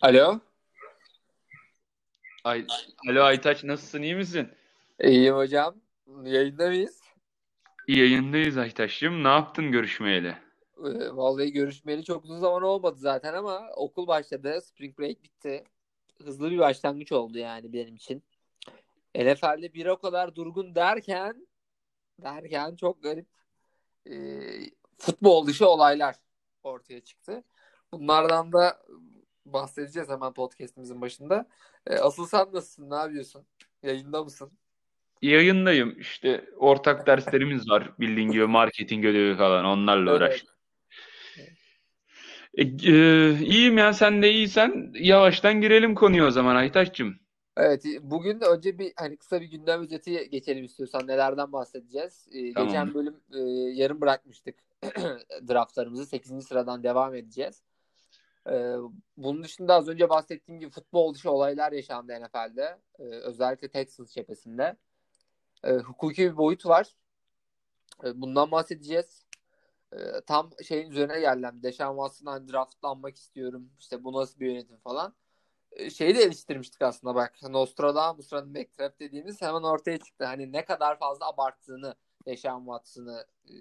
[0.00, 0.40] Alo.
[2.44, 2.66] Ay,
[3.10, 4.48] Alo Aytaç nasılsın iyi misin?
[5.00, 5.74] İyiyim hocam.
[6.22, 7.00] Yayında mıyız?
[7.88, 9.24] Yayındayız Aytaç'cığım.
[9.24, 10.36] Ne yaptın görüşmeyeli?
[10.78, 14.60] Ee, Vallahi görüşmeyeli çok uzun zaman olmadı zaten ama okul başladı.
[14.60, 15.64] Spring break bitti.
[16.24, 18.22] Hızlı bir başlangıç oldu yani benim için.
[19.14, 21.46] NFL'de bir o kadar durgun derken
[22.18, 23.26] derken çok garip
[24.10, 24.14] e,
[24.98, 26.16] futbol dışı olaylar
[26.62, 27.44] ortaya çıktı.
[27.92, 28.82] Bunlardan da
[29.52, 31.48] bahsedeceğiz hemen podcast'imizin başında.
[31.86, 32.90] E, asıl sen nasılsın?
[32.90, 33.46] Ne yapıyorsun?
[33.82, 34.52] Yayında mısın?
[35.22, 36.00] Yayındayım.
[36.00, 37.92] İşte ortak derslerimiz var.
[38.00, 40.20] Bildiğin gibi marketing ödevi falan onlarla Evet.
[40.20, 40.56] uğraştım.
[42.54, 47.16] E, e, iyiyim ya sen de iyisen yavaştan girelim konuya o zaman Aytaç'cığım.
[47.56, 52.28] Evet, bugün de önce bir hani kısa bir gündem özeti geçelim istiyorsan nelerden bahsedeceğiz.
[52.32, 52.68] Ee, Tamam.
[52.68, 53.38] geçen bölüm e,
[53.74, 54.54] yarım bırakmıştık
[55.48, 56.46] draftlarımızı 8.
[56.46, 57.62] sıradan devam edeceğiz.
[58.50, 58.76] Ee,
[59.16, 62.78] bunun dışında az önce bahsettiğim gibi futbol dışı olaylar yaşandı NFL'de.
[62.98, 64.76] Ee, özellikle Texans cephesinde.
[65.64, 66.96] Ee, hukuki bir boyut var.
[68.04, 69.26] Ee, bundan bahsedeceğiz.
[69.92, 71.62] Ee, tam şeyin üzerine geldim.
[71.62, 73.70] Deshaun Watson'dan draftlanmak istiyorum.
[73.78, 75.14] İşte bu nasıl bir yönetim falan
[75.72, 77.42] Ee, şeyi de eleştirmiştik aslında bak.
[77.42, 80.24] Nostradamus running back trap dediğimiz hemen ortaya çıktı.
[80.24, 81.94] Hani ne kadar fazla abarttığını
[82.26, 83.54] Deshaun Watson'ı e,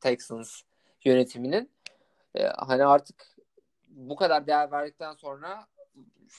[0.00, 0.62] Texans
[1.04, 1.70] yönetiminin.
[2.34, 3.37] E, hani artık
[3.98, 5.66] bu kadar değer verdikten sonra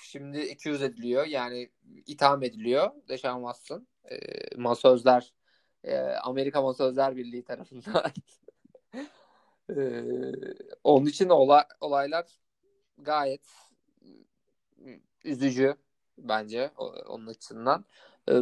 [0.03, 1.25] şimdi 200 ediliyor.
[1.25, 1.69] Yani
[2.05, 3.87] itham ediliyor Deshaun Watson.
[4.11, 4.17] E,
[4.57, 5.33] masözler
[5.83, 8.11] e, Amerika Masözler Birliği tarafından.
[9.69, 10.03] e,
[10.83, 12.25] onun için olay, olaylar
[12.97, 13.41] gayet
[15.23, 15.75] üzücü
[16.17, 16.71] bence
[17.07, 17.85] onun açısından.
[18.29, 18.33] Ee,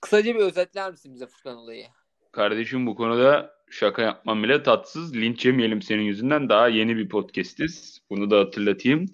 [0.00, 1.86] kısaca bir özetler misin bize Furkan olayı?
[2.32, 5.16] Kardeşim bu konuda şaka yapmam bile tatsız.
[5.16, 6.48] Linç yemeyelim senin yüzünden.
[6.48, 8.00] Daha yeni bir podcastiz.
[8.10, 9.06] Bunu da hatırlatayım.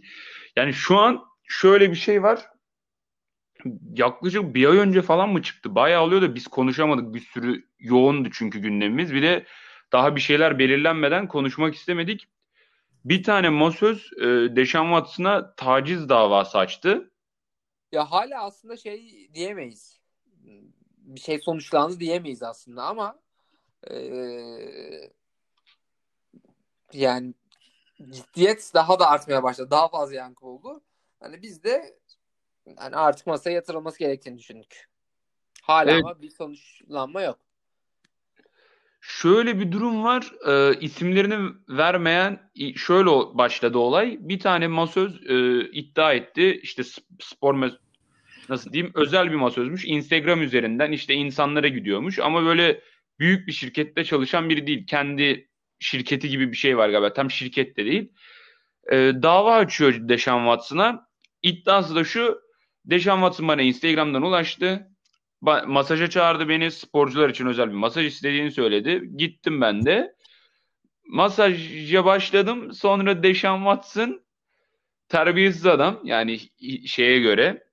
[0.56, 2.46] Yani şu an şöyle bir şey var.
[3.96, 5.74] Yaklaşık bir ay önce falan mı çıktı?
[5.74, 7.14] Bayağı oluyor da biz konuşamadık.
[7.14, 9.14] Bir sürü yoğundu çünkü gündemimiz.
[9.14, 9.46] Bir de
[9.92, 12.28] daha bir şeyler belirlenmeden konuşmak istemedik.
[13.04, 14.26] Bir tane masöz e,
[14.56, 17.10] Deshaun Watson'a taciz davası açtı.
[17.92, 20.00] Ya hala aslında şey diyemeyiz.
[20.98, 23.23] Bir şey sonuçlandı diyemeyiz aslında ama
[23.90, 25.10] ee,
[26.92, 27.34] yani
[28.10, 29.70] ciddiyet daha da artmaya başladı.
[29.70, 30.80] Daha fazla yankı oldu.
[31.20, 31.98] Hani biz de
[32.76, 34.88] hani artık masaya yatırılması gerektiğini düşündük.
[35.62, 36.04] Hala Evet.
[36.04, 37.38] ama bir sonuçlanma yok.
[39.00, 40.32] Şöyle bir durum var.
[40.46, 44.18] E, isimlerini vermeyen şöyle başladı olay.
[44.20, 46.60] Bir tane masöz e, iddia etti.
[46.62, 47.78] İşte sp- spor mes-
[48.48, 49.84] nasıl diyeyim özel bir masözmüş.
[49.84, 52.80] Instagram üzerinden işte insanlara gidiyormuş ama böyle
[53.18, 54.86] büyük bir şirkette çalışan biri değil.
[54.86, 55.48] Kendi
[55.78, 57.12] şirketi gibi bir şey var galiba.
[57.12, 58.12] Tam şirket de değil.
[58.92, 61.08] E, dava açıyor Deshaun Watson'a.
[61.42, 62.40] İddiası da şu.
[62.84, 64.88] Deshaun Watson bana Instagram'dan ulaştı.
[65.42, 66.70] Ba- masaja çağırdı beni.
[66.70, 69.02] Sporcular için özel bir masaj istediğini söyledi.
[69.16, 70.14] Gittim ben de.
[71.06, 72.72] Masaja başladım.
[72.72, 74.24] Sonra Deshaun Watson
[75.08, 76.00] terbiyesiz adam.
[76.04, 76.38] Yani
[76.86, 77.64] şeye göre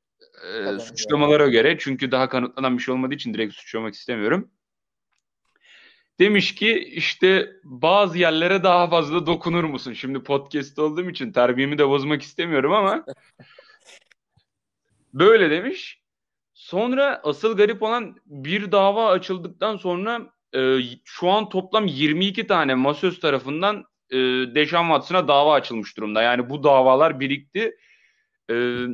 [0.47, 1.77] e, suçlamalara göre.
[1.79, 4.51] Çünkü daha kanıtlanan bir şey olmadığı için direkt suçlamak istemiyorum.
[6.21, 9.93] Demiş ki işte bazı yerlere daha fazla dokunur musun?
[9.93, 13.05] Şimdi podcast olduğum için terbiyemi de bozmak istemiyorum ama
[15.13, 16.01] böyle demiş.
[16.53, 23.19] Sonra asıl garip olan bir dava açıldıktan sonra e, şu an toplam 22 tane masöz
[23.19, 24.17] tarafından e,
[24.55, 26.21] Deshaun Watson'a dava açılmış durumda.
[26.21, 27.77] Yani bu davalar birikti.
[28.49, 28.85] E,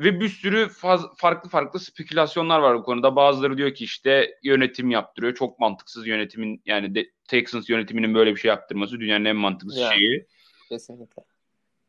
[0.00, 3.16] ve bir sürü faz- farklı farklı spekülasyonlar var bu konuda.
[3.16, 5.34] Bazıları diyor ki işte yönetim yaptırıyor.
[5.34, 9.94] Çok mantıksız yönetimin yani de, Texans yönetiminin böyle bir şey yaptırması dünyanın en mantıksız Yani.
[9.94, 10.26] şeyi.
[10.68, 11.22] Kesinlikle.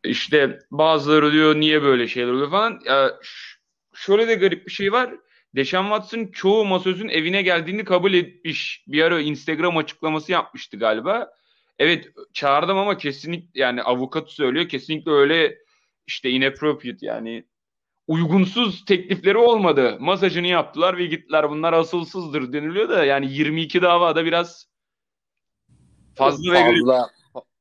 [0.04, 2.80] İşte bazıları diyor niye böyle şeyler oluyor falan.
[2.86, 3.20] Ya,
[3.94, 5.14] şöyle de garip bir şey var.
[5.56, 8.84] Deshaun Watson çoğu masözün evine geldiğini kabul etmiş.
[8.88, 11.34] Bir ara Instagram açıklaması yapmıştı galiba.
[11.80, 15.58] Evet çağırdım ama kesinlikle yani avukat söylüyor kesinlikle öyle
[16.08, 17.44] işte inappropriate yani
[18.12, 19.98] uygunsuz teklifleri olmadı.
[20.00, 21.50] Masajını yaptılar ve gittiler.
[21.50, 24.68] Bunlar asılsızdır deniliyor da yani 22 davada biraz
[26.16, 26.54] fazla.
[26.54, 27.10] Fazla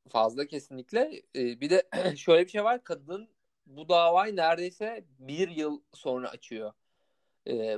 [0.09, 1.21] fazla kesinlikle.
[1.35, 1.83] Ee, bir de
[2.15, 2.83] şöyle bir şey var.
[2.83, 3.29] Kadın
[3.65, 6.73] bu davayı neredeyse bir yıl sonra açıyor.
[7.47, 7.77] Ee,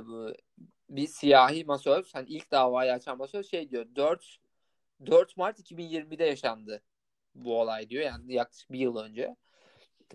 [0.90, 3.86] bir siyahi masöz, hani ilk davayı açan masöz şey diyor.
[3.96, 4.38] 4
[5.06, 6.82] 4 Mart 2020'de yaşandı
[7.34, 8.04] bu olay diyor.
[8.04, 9.36] Yani yaklaşık bir yıl önce.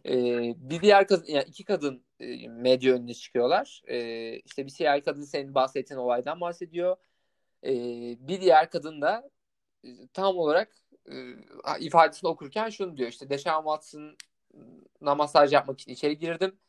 [0.06, 3.82] Ee, bir diğer kadın, yani iki kadın e, medya önüne çıkıyorlar.
[3.88, 6.98] Ee, işte bir siyahi kadın senin bahsettiğin olaydan bahsediyor.
[7.64, 7.72] Ee,
[8.20, 9.30] bir diğer kadın da
[9.84, 10.76] e, tam olarak
[11.12, 11.14] e,
[11.80, 14.18] ifadesini okurken şunu diyor işte Deshaun Watson
[15.02, 16.60] masaj yapmak için içeri girdim.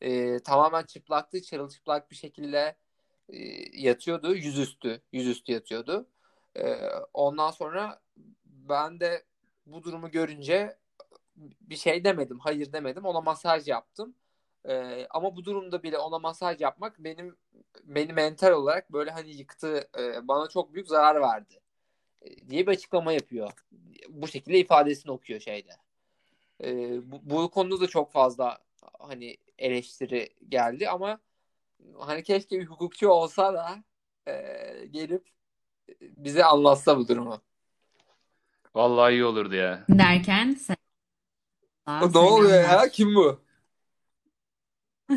[0.00, 1.42] E, tamamen çıplaktı.
[1.42, 2.76] Çırılçıplak bir şekilde
[3.28, 3.38] e,
[3.80, 4.34] yatıyordu.
[4.34, 5.02] Yüzüstü.
[5.12, 6.08] Yüzüstü yatıyordu.
[6.56, 6.76] E,
[7.14, 8.00] ondan sonra
[8.44, 9.24] ben de
[9.66, 10.78] bu durumu görünce
[11.60, 12.38] bir şey demedim.
[12.38, 13.04] Hayır demedim.
[13.04, 14.14] Ona masaj yaptım.
[14.68, 17.36] Ee, ama bu durumda bile ona masaj yapmak benim
[17.84, 19.88] beni mental olarak böyle hani yıktı.
[19.98, 21.60] E, bana çok büyük zarar verdi.
[22.22, 23.52] E, diye bir açıklama yapıyor.
[24.08, 25.72] Bu şekilde ifadesini okuyor şeyde.
[26.64, 28.58] E, bu, bu konuda da çok fazla
[28.98, 31.18] hani eleştiri geldi ama
[31.98, 33.84] hani keşke bir hukukçu olsa da
[34.32, 35.28] e, gelip
[36.00, 37.40] bize anlatsa bu durumu.
[38.74, 39.84] Vallahi iyi olurdu ya.
[39.88, 40.77] Derken sen...
[41.88, 42.88] ne oluyor ya?
[42.90, 43.40] Kim bu?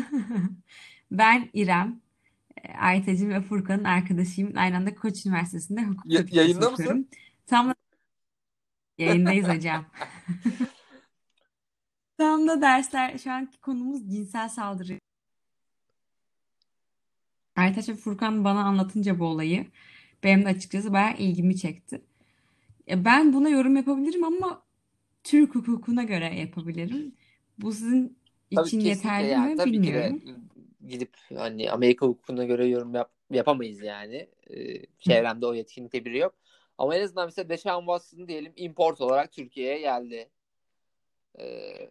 [1.10, 2.00] ben İrem.
[2.80, 4.52] Aytacım ve Furkan'ın arkadaşıyım.
[4.56, 7.08] Aynı anda Koç Üniversitesi'nde hukuk ya, yayında mısın?
[7.46, 7.74] Tam da
[8.98, 9.84] yayındayız hocam.
[12.18, 15.00] Tam da dersler, şu anki konumuz cinsel saldırı.
[17.56, 19.66] Aytaç ve Furkan bana anlatınca bu olayı
[20.24, 22.02] benim de açıkçası bayağı ilgimi çekti.
[22.88, 24.62] Ben buna yorum yapabilirim ama
[25.24, 27.14] Türk hukukuna göre yapabilirim.
[27.58, 28.18] Bu sizin
[28.54, 30.20] Tabii için yeterli yani, mi tabii bilmiyorum.
[30.20, 30.32] ki de
[30.88, 34.28] gidip hani Amerika hukukuna göre yorum yap, yapamayız yani.
[34.50, 36.34] Ee, çevremde o yetkinlikte biri yok.
[36.78, 40.30] Ama en azından mesela Deshaun Watson diyelim import olarak Türkiye'ye geldi.
[41.38, 41.90] Ee,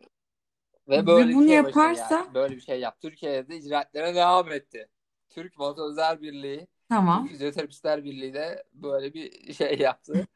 [0.90, 2.34] ve böyle Ve bunu bir şey yaparsa yani.
[2.34, 3.02] Böyle bir şey yap.
[3.02, 4.88] Türkiye'de icraatlerine devam etti.
[5.30, 7.24] Türk Motor Özel Birliği, tamam.
[7.24, 10.28] Türk Fizyoterapistler Birliği de böyle bir şey yaptı.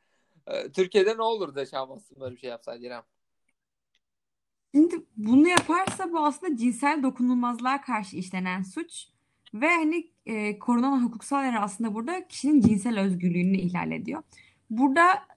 [0.48, 3.04] Ee, Türkiye'de ne olur Deshaun Watson böyle bir şey yapsaydı İrem?
[4.76, 9.08] Şimdi bunu yaparsa bu aslında cinsel dokunulmazlığa karşı işlenen suç
[9.54, 14.24] ve hani e, korunan hukuksal yer aslında burada kişinin cinsel özgürlüğünü ihlal ediyor.
[14.70, 15.28] Burada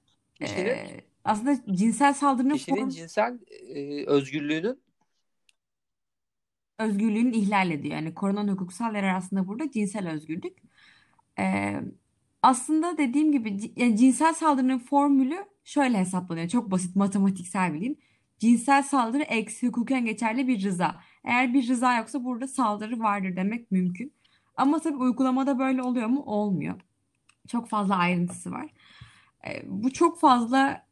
[0.40, 0.86] e,
[1.24, 4.80] aslında cinsel saldırının kişinin form cinsel e, özgürlüğünün
[6.78, 7.94] özgürlüğünü ihlal ediyor.
[7.94, 10.58] Yani korunan hukuksal yer aslında burada cinsel özgürlük.
[11.38, 11.74] E,
[12.42, 16.48] aslında dediğim gibi yani cinsel saldırının formülü şöyle hesaplanıyor.
[16.48, 17.98] Çok basit matematiksel bilin.
[18.38, 21.00] Cinsel saldırı eksi hukuken geçerli bir rıza.
[21.24, 24.12] Eğer bir rıza yoksa burada saldırı vardır demek mümkün.
[24.56, 26.22] Ama tabii uygulamada böyle oluyor mu?
[26.26, 26.80] Olmuyor.
[27.48, 28.70] Çok fazla ayrıntısı var.
[29.48, 30.86] E, bu çok fazla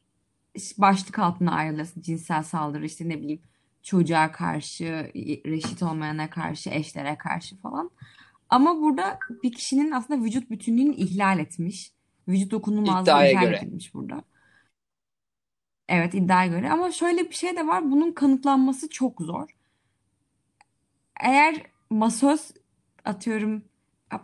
[0.79, 1.89] başlık altına ayrılır.
[2.01, 3.43] Cinsel saldırı işte ne bileyim
[3.83, 5.11] çocuğa karşı,
[5.47, 7.91] reşit olmayana karşı, eşlere karşı falan.
[8.51, 11.93] Ama burada bir kişinin aslında vücut bütünlüğünü ihlal etmiş.
[12.29, 13.57] Vücut dokunulmazlığı ihlal göre.
[13.57, 14.23] edilmiş burada.
[15.89, 19.57] Evet iddiaya göre ama şöyle bir şey de var bunun kanıtlanması çok zor.
[21.21, 22.51] Eğer masöz
[23.05, 23.63] atıyorum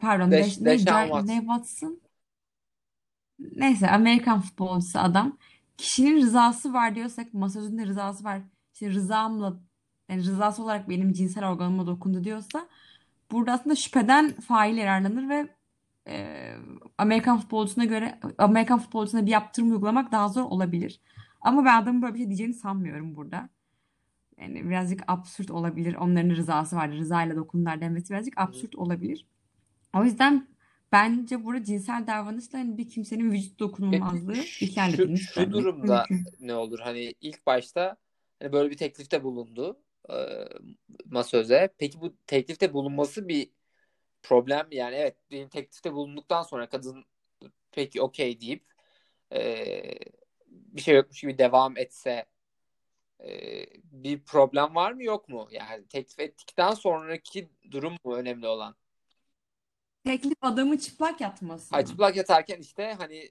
[0.01, 1.27] pardon Deş, ne, Deşan Watson.
[1.29, 2.01] ne Watson
[3.39, 5.39] neyse Amerikan futbolcusu adam
[5.77, 8.43] kişinin rızası var diyorsak masözün de rızası var
[8.73, 9.61] işte rızamla
[10.09, 12.69] yani rızası olarak benim cinsel organıma dokundu diyorsa
[13.33, 15.49] burada aslında şüpheden fail yararlanır ve
[16.09, 16.37] e,
[16.99, 21.01] Amerikan futbolcusuna göre Amerikan futbolcusuna bir yaptırım uygulamak daha zor olabilir.
[21.41, 23.49] Ama ben adamın böyle bir şey diyeceğini sanmıyorum burada.
[24.39, 25.95] Yani birazcık absürt olabilir.
[25.95, 26.97] Onların rızası vardı.
[26.97, 29.27] Rızayla dokundular demesi birazcık absürt olabilir.
[29.95, 30.49] O yüzden
[30.93, 35.31] bence burada cinsel davranışla hani bir kimsenin vücut dokunulmazlığı Peki, ihlal şu, edilmiş.
[35.31, 36.07] şu durumda
[36.41, 36.79] ne olur?
[36.79, 37.97] Hani ilk başta
[38.41, 39.77] hani böyle bir teklifte bulundu
[40.11, 40.15] e,
[41.05, 41.75] masöze.
[41.79, 43.51] Peki bu teklifte bulunması bir
[44.23, 47.05] problem yani evet teklifte bulunduktan sonra kadın
[47.73, 48.65] peki okey deyip
[49.33, 49.83] e,
[50.47, 52.27] bir şey yokmuş gibi devam etse
[53.25, 53.31] e,
[53.83, 55.49] bir problem var mı yok mu?
[55.51, 58.77] Yani teklif ettikten sonraki durum mu önemli olan?
[60.05, 61.75] Teklif adamı çıplak yatması.
[61.75, 63.31] Hayır, çıplak yatarken işte hani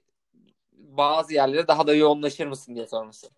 [0.72, 3.30] bazı yerlere daha da yoğunlaşır mısın diye sorması.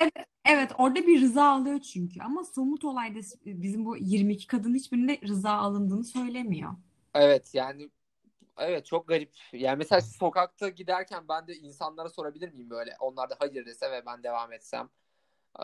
[0.00, 0.12] Evet,
[0.44, 5.50] evet orada bir rıza alıyor çünkü ama somut olayda bizim bu 22 kadın hiçbirinde rıza
[5.50, 6.72] alındığını söylemiyor.
[7.14, 7.90] Evet yani
[8.58, 9.32] evet çok garip.
[9.52, 12.96] Yani mesela sokakta giderken ben de insanlara sorabilir miyim böyle?
[13.00, 14.88] Onlar da hayır dese ve ben devam etsem.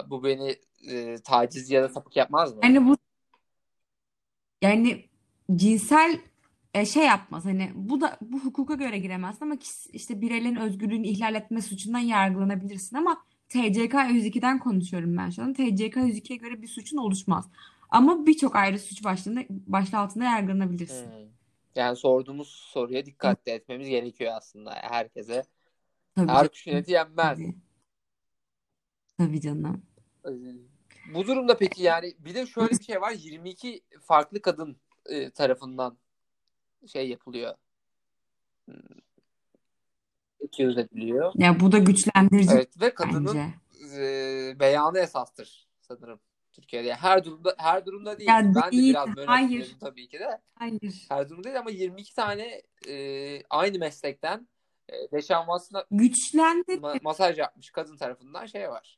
[0.07, 0.57] Bu beni
[0.89, 2.61] e, taciz ya da sapık yapmaz mı?
[2.63, 2.97] Yani bu
[4.63, 5.09] yani
[5.57, 6.21] cinsel
[6.75, 7.45] e, şey yapmaz.
[7.45, 9.57] Hani bu da bu hukuka göre giremez ama
[9.93, 15.53] işte bireylerin özgürlüğünü ihlal etme suçundan yargılanabilirsin ama TCK 102'den konuşuyorum ben şu an.
[15.53, 17.49] TCK 102'ye göre bir suçun oluşmaz.
[17.89, 21.07] Ama birçok ayrı suç başlığında başlığı altında yargılanabilirsin.
[21.07, 21.29] Hmm.
[21.75, 25.45] Yani sorduğumuz soruya dikkatli etmemiz gerekiyor aslında herkese.
[26.15, 27.39] Tabii Her kuş yöneti yenmez.
[27.39, 27.55] Tabii.
[29.19, 29.83] Tabii canım.
[30.27, 30.31] Ee,
[31.15, 35.99] Bu durumda peki yani bir de şöyle bir şey var 22 farklı kadın e, tarafından
[36.87, 37.55] şey yapılıyor.
[40.61, 41.33] Ediliyor.
[41.35, 43.39] Ya bu da güçlendirici Evet ve kadının
[43.97, 46.21] e, beyanı esastır sanırım.
[46.53, 46.95] Türkiye'de.
[46.95, 48.29] Her durumda her durumda değil.
[48.29, 49.77] Ya ben değil, de biraz böyle hayır.
[49.81, 50.41] tabii ki de.
[50.55, 51.07] Hayır.
[51.09, 54.49] Her durumda değil ama 22 tane e, aynı meslekten
[54.89, 56.79] e, Deşan Watson'a Güçlendir.
[56.79, 58.97] ma- masaj yapmış kadın tarafından şey var.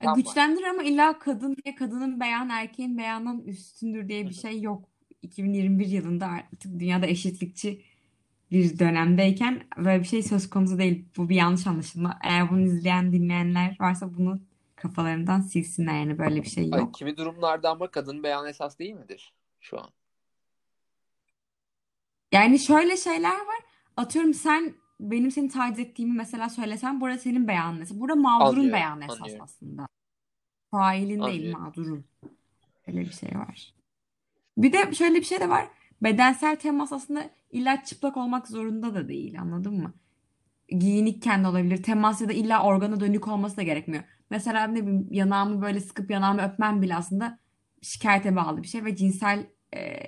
[0.00, 0.16] Tam var.
[0.16, 4.88] Güçlendir ama illa kadın diye kadının beyan erkeğin beyanından üstündür diye bir şey yok.
[5.22, 7.82] 2021 yılında artık dünyada eşitlikçi
[8.50, 11.04] bir dönemdeyken böyle bir şey söz konusu değil.
[11.16, 12.18] Bu bir yanlış anlaşılma.
[12.22, 14.40] Eğer bunu izleyen dinleyenler varsa bunu
[14.76, 16.94] kafalarından silsinler yani böyle bir şey Ay, yok.
[16.94, 19.90] kimi durumlarda ama kadın beyan esas değil midir şu an?
[22.32, 23.60] Yani şöyle şeyler var.
[23.96, 27.98] Atıyorum sen benim seni taciz ettiğimi mesela söylesen burada senin beyanın esas.
[27.98, 29.44] Burada mağdurun Anlıyorum, beyanı esas anlıyorum.
[29.44, 29.88] aslında.
[30.70, 31.62] Failin değil Anlıyorum.
[31.62, 32.04] mağdurun.
[32.86, 33.74] Öyle bir şey var.
[34.56, 35.68] Bir de şöyle bir şey de var.
[36.02, 39.94] Bedensel temas aslında illa çıplak olmak zorunda da değil anladın mı?
[40.68, 41.82] Giyinikken de olabilir.
[41.82, 44.04] Temas ya da illa organa dönük olması da gerekmiyor.
[44.30, 47.38] Mesela ne bileyim yanağımı böyle sıkıp yanağımı öpmem bile aslında
[47.82, 49.98] şikayete bağlı bir şey ve cinsel e,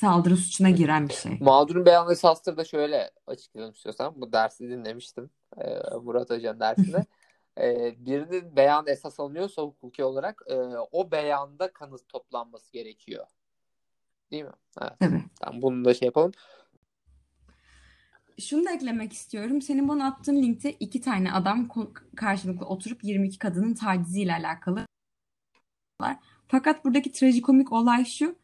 [0.00, 1.38] saldırı suçuna giren bir şey.
[1.40, 4.20] Mağdurun beyan esastır da şöyle açıklayalım istiyorsan.
[4.20, 5.30] Bu dersi dinlemiştim.
[5.58, 7.06] e, Murat Hoca'nın dersinde.
[7.60, 10.54] E, birinin beyan esas alınıyorsa hukuki olarak e,
[10.92, 13.26] o beyanda kanıt toplanması gerekiyor.
[14.30, 14.50] Değil mi?
[14.80, 14.92] Evet.
[14.98, 15.22] Tabii.
[15.40, 16.32] Tamam, bunu da şey yapalım.
[18.38, 19.62] Şunu da eklemek istiyorum.
[19.62, 21.68] Senin bana attığın linkte iki tane adam
[22.16, 24.86] karşılıklı oturup 22 kadının taciziyle alakalı.
[26.48, 28.36] Fakat buradaki trajikomik olay şu.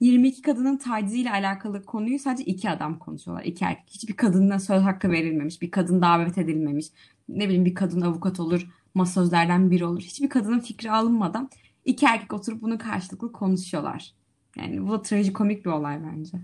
[0.00, 3.44] 22 kadının taciziyle alakalı konuyu sadece iki adam konuşuyorlar.
[3.44, 3.90] İki erkek.
[3.90, 5.62] Hiçbir kadına söz hakkı verilmemiş.
[5.62, 6.86] Bir kadın davet edilmemiş.
[7.28, 8.68] Ne bileyim bir kadın avukat olur.
[8.94, 10.00] Masözlerden biri olur.
[10.00, 11.50] Hiçbir kadının fikri alınmadan
[11.84, 14.14] iki erkek oturup bunu karşılıklı konuşuyorlar.
[14.56, 16.38] Yani bu da trajikomik bir olay bence.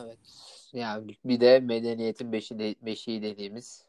[0.00, 0.18] Evet.
[0.72, 3.84] Yani bir de medeniyetin beşi de, beşiği dediğimiz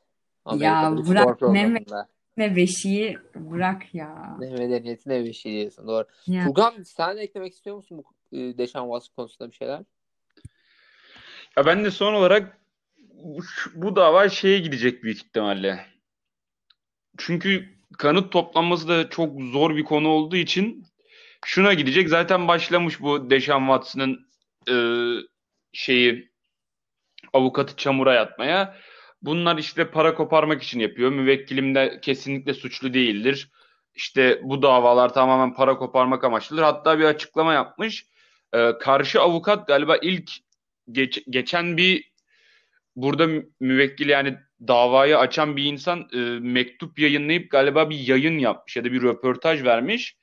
[0.46, 2.08] Ya Amerika'da bir bırak, ne programında.
[2.38, 4.38] Ne beşiği bırak ya.
[4.40, 5.88] Ne medeniyeti ne beşiği diyorsun.
[5.88, 6.06] Doğru.
[6.28, 6.44] Ya.
[6.46, 9.82] Furkan sen de eklemek istiyor musun bu e, Deşan Watson konusunda bir şeyler?
[11.58, 12.58] Ya ben de son olarak
[13.24, 13.40] bu,
[13.76, 15.86] bu dava şeye gidecek büyük ihtimalle.
[17.18, 20.86] Çünkü kanıt toplanması da çok zor bir konu olduğu için
[21.46, 22.10] şuna gidecek.
[22.10, 24.28] Zaten başlamış bu Deşan Watson'ın
[24.70, 24.76] e,
[25.74, 26.32] şeyi
[27.34, 28.76] avukatı çamura yatmaya.
[29.22, 31.12] Bunlar işte para koparmak için yapıyor.
[31.12, 33.52] Müvekkilim de kesinlikle suçlu değildir.
[33.96, 36.64] İşte bu davalar tamamen para koparmak amaçlıdır.
[36.64, 38.06] Hatta bir açıklama yapmış.
[38.54, 40.32] Ee, karşı avukat galiba ilk
[40.92, 42.12] geç- geçen bir
[42.96, 48.76] burada mü- müvekkil yani davayı açan bir insan e, mektup yayınlayıp galiba bir yayın yapmış
[48.76, 50.18] ya da bir röportaj vermiş.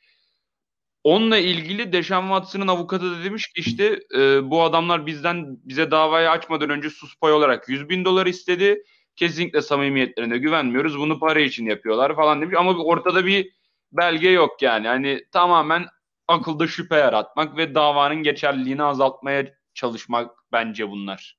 [1.04, 6.30] Onunla ilgili Deşan Watson'ın avukatı da demiş ki işte e, bu adamlar bizden bize davayı
[6.30, 8.82] açmadan önce sus pay olarak 100 bin dolar istedi.
[9.16, 10.98] Kesinlikle samimiyetlerine güvenmiyoruz.
[10.98, 12.56] Bunu para için yapıyorlar falan demiş.
[12.58, 13.52] Ama ortada bir
[13.92, 14.86] belge yok yani.
[14.88, 15.86] Hani tamamen
[16.28, 21.38] akılda şüphe yaratmak ve davanın geçerliliğini azaltmaya çalışmak bence bunlar.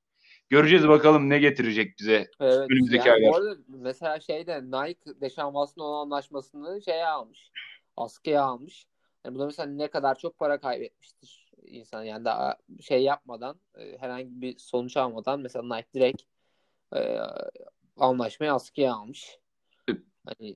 [0.50, 2.58] Göreceğiz bakalım ne getirecek bize Evet.
[2.72, 3.58] önümüzdeki Yani aylar.
[3.68, 7.52] mesela şeyde Nike Deşan Watson'la olan anlaşmasını şeye almış.
[7.98, 8.86] Askıya almış.
[9.26, 12.04] Yani bu da mesela ne kadar çok para kaybetmiştir insan.
[12.04, 16.22] Yani daha şey yapmadan e, herhangi bir sonuç almadan mesela Nike direkt
[16.96, 17.20] e,
[17.98, 19.40] anlaşmayı askıya almış.
[20.26, 20.56] Hani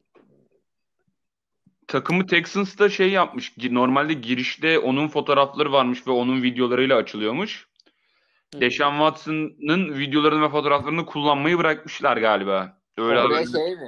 [1.87, 3.57] Takımı Texans da şey yapmış.
[3.57, 7.67] Normalde girişte onun fotoğrafları varmış ve onun videolarıyla açılıyormuş.
[8.53, 8.61] Hı.
[8.61, 12.81] Deşan Watson'ın videolarını ve fotoğraflarını kullanmayı bırakmışlar galiba.
[12.97, 13.45] Öyle haberler.
[13.45, 13.87] şey mi?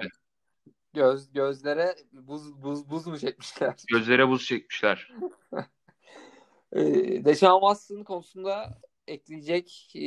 [0.93, 3.75] Göz gözlere buz buz buz mu çekmişler?
[3.91, 5.11] Gözlere buz çekmişler.
[6.73, 6.81] E,
[7.25, 10.01] Deşan Watson konusunda ekleyecek e,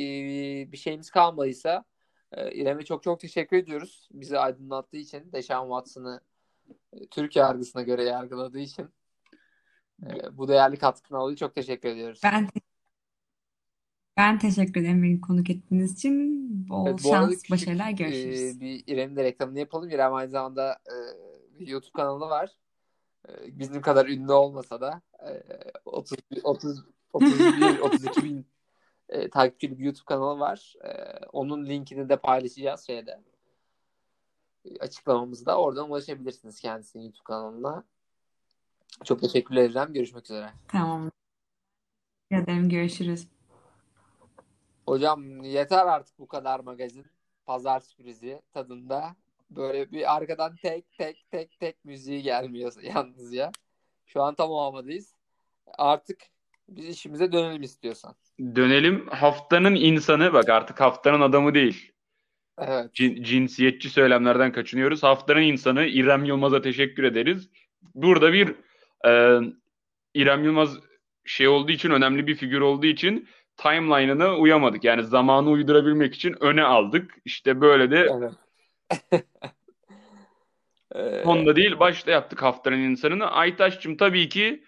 [0.71, 1.85] bir şeyimiz kalmadıysa
[2.31, 4.09] e, İrem'e çok çok teşekkür ediyoruz.
[4.11, 6.21] Bizi aydınlattığı için Deşan Watson'ı
[6.93, 8.89] e, Türk yargısına göre yargıladığı için
[10.03, 12.19] e, bu değerli katkını dolayı çok teşekkür ediyoruz.
[12.23, 12.49] Ben
[14.17, 16.45] ben teşekkür ederim beni konuk ettiğiniz için.
[16.69, 18.61] Bol Evet, bu arada şans, küçük başarılar, e, görüşürüz.
[18.61, 19.89] bir İrem'in de reklamını yapalım.
[19.89, 20.95] İrem aynı zamanda e,
[21.59, 22.51] bir YouTube kanalı var.
[23.29, 25.43] E, bizim kadar ünlü olmasa da e,
[25.85, 28.45] 30 30 31 32 bin
[29.09, 30.73] e, takipçili bir YouTube kanalı var.
[30.83, 30.89] E,
[31.33, 33.21] onun linkini de paylaşacağız şeyde.
[34.65, 35.57] E, açıklamamızda.
[35.57, 37.83] Oradan ulaşabilirsiniz kendisinin YouTube kanalına.
[39.03, 39.93] Çok teşekkürler İrem.
[39.93, 40.49] Görüşmek üzere.
[40.67, 41.11] Tamam.
[42.29, 42.69] Teşekkür ederim.
[42.69, 43.34] Görüşürüz.
[44.87, 47.05] Hocam yeter artık bu kadar magazin.
[47.45, 49.15] Pazar sürprizi tadında.
[49.49, 53.51] Böyle bir arkadan tek tek tek tek müziği gelmiyor yalnız ya.
[54.05, 55.15] Şu an tam o havadayız.
[55.77, 56.17] Artık
[56.69, 58.15] biz işimize dönelim istiyorsan.
[58.39, 61.91] Dönelim haftanın insanı bak artık haftanın adamı değil.
[62.57, 62.91] Evet.
[62.93, 65.03] Cin- cinsiyetçi söylemlerden kaçınıyoruz.
[65.03, 67.49] Haftanın insanı İrem Yılmaz'a teşekkür ederiz.
[67.95, 68.55] Burada bir
[69.07, 69.39] Ee,
[70.13, 70.77] İrem Yılmaz
[71.25, 73.27] şey olduğu için önemli bir figür olduğu için
[73.57, 74.83] timeline'ına uyamadık.
[74.83, 77.15] Yani zamanı uydurabilmek için öne aldık.
[77.25, 78.33] İşte böyle de Evet.
[80.95, 83.31] Ee, sonda değil başta yaptık haftanın insanını.
[83.31, 84.63] Aytaş'cığım tabii ki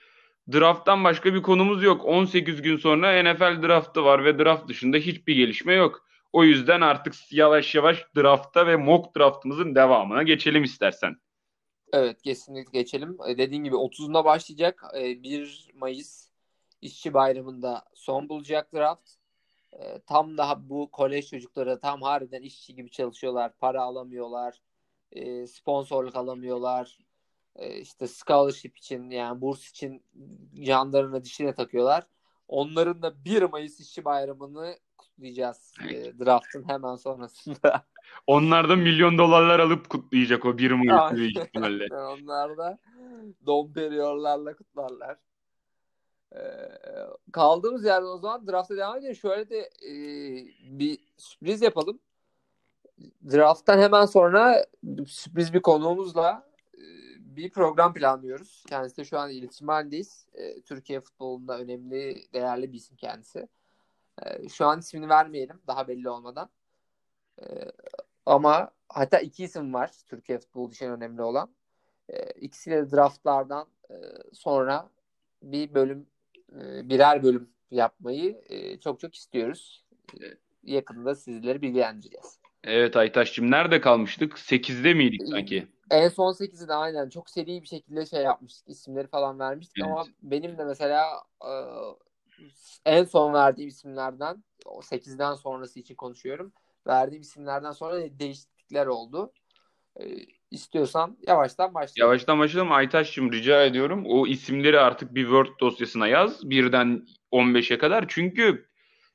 [0.51, 2.06] drafttan başka bir konumuz yok.
[2.06, 6.08] 18 gün sonra NFL draftı var ve draft dışında hiçbir gelişme yok.
[6.34, 11.15] O yüzden artık yavaş yavaş drafta ve mock draftımızın devamına geçelim istersen.
[11.94, 13.17] Evet kesinlikle geçelim.
[13.27, 14.84] Ee, Dediğin gibi 30'unda başlayacak.
[14.98, 16.26] Ee, 1 Mayıs
[16.81, 19.10] İşçi Bayramı'nda son bulacak draft.
[19.74, 23.51] Ee, Tam daha bu kolej çocukları tam harbiden işçi gibi çalışıyorlar.
[23.60, 24.62] Para alamıyorlar.
[25.12, 27.00] e, Sponsorluk alamıyorlar.
[27.55, 30.03] e, işte scholarship için yani burs için
[30.63, 32.03] canlarını dişine takıyorlar.
[32.48, 37.86] Onların da 1 Mayıs İşçi Bayramı'nı kutlayacağız e, draftın hemen sonrasında.
[38.27, 41.88] Onlar da milyon dolarlar alıp kutlayacak o 1 Mayıs'ı büyük ihtimalle.
[41.91, 42.79] Onlar da
[43.46, 45.17] don periyorlarla kutlarlar.
[47.31, 49.15] Kaldığımız yerden o zaman draft'a devam edelim.
[49.15, 49.91] Şöyle de e,
[50.79, 52.00] bir sürpriz yapalım.
[53.31, 54.65] Draft'tan hemen sonra
[55.07, 56.81] sürpriz bir konuğumuzla e,
[57.19, 58.63] bir program planlıyoruz.
[58.69, 60.27] Kendisi de şu an iletişim halindeyiz.
[60.34, 63.48] E, Türkiye futbolunda önemli, değerli bir isim kendisi.
[64.25, 66.50] E, şu an ismini vermeyelim daha belli olmadan.
[67.41, 67.46] E,
[68.25, 71.50] ama hatta iki isim var Türkiye futbolu için önemli olan.
[72.10, 73.96] E, ikisiyle de draftlardan e,
[74.34, 74.89] sonra
[75.43, 76.07] bir bölüm
[76.89, 79.86] birer bölüm yapmayı e, çok çok istiyoruz.
[80.13, 80.25] E,
[80.63, 82.39] yakında sizleri bilgilendireceğiz.
[82.63, 84.34] Evet Aytaş'cığım nerede kalmıştık?
[84.34, 85.68] 8'de miydik sanki?
[85.92, 88.70] En son 8'i de aynen çok seri bir şekilde şey yapmıştık.
[88.70, 89.92] isimleri falan vermiştik Evet.
[89.92, 91.51] ama benim de mesela e,
[92.86, 96.54] en son verdiğim isimlerden o 8'den sonrası için konuşuyorum.
[96.88, 99.34] Verdiğim isimlerden sonra değişiklikler oldu.
[100.51, 102.12] E, istiyorsan yavaştan başlayalım.
[102.12, 102.72] Yavaştan başlayalım.
[102.72, 104.04] Aytaş'cığım rica ediyorum.
[104.06, 106.50] O isimleri artık bir Word dosyasına yaz.
[106.50, 108.05] Birden 15'e kadar.
[108.07, 108.68] Çünkü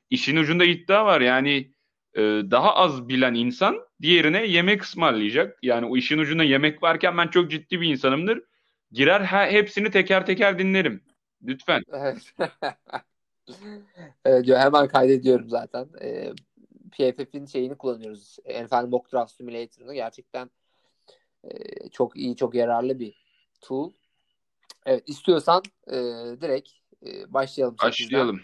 [0.09, 1.21] işin ucunda iddia var.
[1.21, 1.71] Yani
[2.13, 5.59] e, daha az bilen insan diğerine yemek ısmarlayacak.
[5.63, 8.43] Yani o işin ucunda yemek varken ben çok ciddi bir insanımdır.
[8.91, 11.01] Girer he- hepsini teker teker dinlerim.
[11.43, 11.83] Lütfen.
[11.93, 12.33] Evet.
[14.25, 15.87] Evet, diyor, hemen kaydediyorum zaten.
[16.01, 16.31] Ee,
[16.91, 18.37] PFF'in şeyini kullanıyoruz.
[18.63, 20.49] NFL Mock Draft Simulator'ını gerçekten
[21.43, 23.13] e, çok iyi, çok yararlı bir
[23.61, 23.91] tool.
[24.85, 25.93] Evet, istiyorsan e,
[26.41, 26.69] direkt
[27.05, 27.75] e, başlayalım.
[27.75, 27.89] 8'den.
[27.89, 28.41] Başlayalım.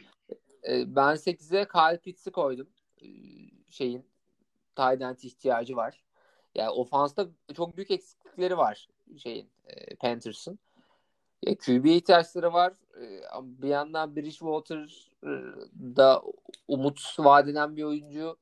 [0.70, 2.68] E, ben 8'e Kyle Pitts'i koydum.
[3.02, 3.08] E,
[3.70, 4.06] şeyin
[4.76, 6.04] tight ihtiyacı var.
[6.56, 10.60] Yani ofansta çok büyük eksiklikleri var şeyin e, Panthers'ın.
[11.44, 12.74] Ya QB ihtiyaçları var.
[13.02, 15.30] E, bir yandan Bridgewater e,
[15.96, 16.24] da
[16.68, 18.38] umut vadeden bir oyuncu.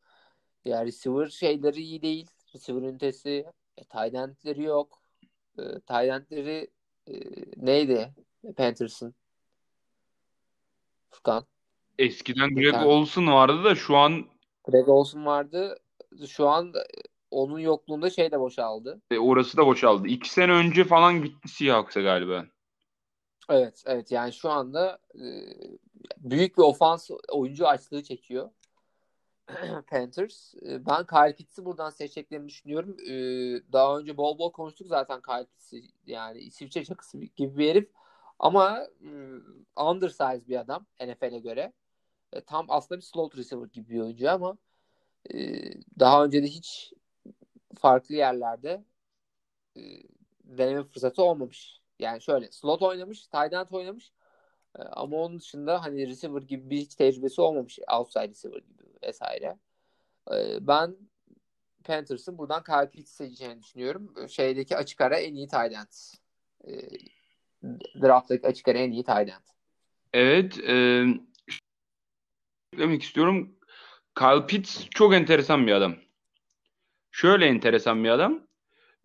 [0.66, 2.28] Ya receiver şeyleri iyi değil.
[2.56, 3.46] Receiver ünitesi.
[3.78, 5.02] E, tight endleri yok.
[5.58, 6.68] E, tight endleri
[7.08, 7.14] e,
[7.58, 8.14] neydi
[8.58, 9.16] Panthers'ın?
[11.10, 11.46] Furkan.
[12.00, 14.26] Eskiden Greg Yani- Olson vardı da şu an
[14.64, 15.78] Greg Olson vardı.
[16.28, 16.82] Şu an e,
[17.32, 19.02] onun yokluğunda şey de boşaldı.
[19.12, 20.08] e, orası da boşaldı.
[20.08, 22.46] İki sene önce falan gitti Seahawks'a galiba.
[23.50, 24.12] Evet, evet.
[24.12, 25.26] Yani şu anda e,
[26.18, 28.50] büyük bir ofans oyuncu açlığı çekiyor.
[29.88, 30.56] Panthers.
[30.66, 32.98] E, Ben Kyle Pitts'i buradan seçeceklerini düşünüyorum.
[33.10, 33.14] E,
[33.74, 35.82] Daha önce bol bol konuştuk zaten Kyle Pitts'i.
[36.06, 37.92] Yani İsviçre çakısı gibi bir herif.
[38.40, 41.74] Ama e, undersize bir adam NFL'e göre.
[42.48, 44.58] Tam aslında bir slot receiver gibi bir oyuncu ama
[45.36, 45.38] e,
[46.00, 46.94] daha önce de hiç
[47.80, 48.86] farklı yerlerde
[49.78, 49.82] e,
[50.44, 51.82] deneme fırsatı olmamış.
[52.00, 54.12] Yani şöyle slot oynamış, tight end oynamış
[54.92, 57.80] ama onun dışında hani receiver gibi bir hiç tecrübesi olmamış.
[57.98, 59.58] Outside receiver gibi vesaire.
[60.32, 60.96] E, ben
[61.84, 64.30] Panthers'ın buradan Kyle Pitts seçeceğini düşünüyorum.
[64.30, 65.88] Şeydeki açık ara en iyi tight end.
[66.68, 66.72] E,
[68.02, 69.48] draft'taki açık ara en iyi tight end.
[70.14, 70.60] Evet.
[70.60, 71.06] E,
[72.78, 73.56] demek istiyorum.
[74.18, 75.96] Kyle Pitts çok enteresan bir adam.
[77.12, 78.47] Şöyle enteresan bir adam.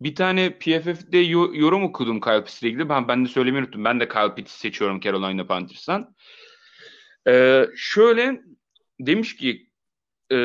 [0.03, 2.89] Bir tane PFF'de yo- yorum okudum Kyle Pitts'le ilgili.
[2.89, 3.83] Ben, ben de söylemeyi unuttum.
[3.85, 6.15] Ben de Kyle Pitts'i seçiyorum Carolina Panthers'tan.
[7.27, 8.41] Ee, şöyle
[8.99, 9.69] demiş ki
[10.31, 10.35] e,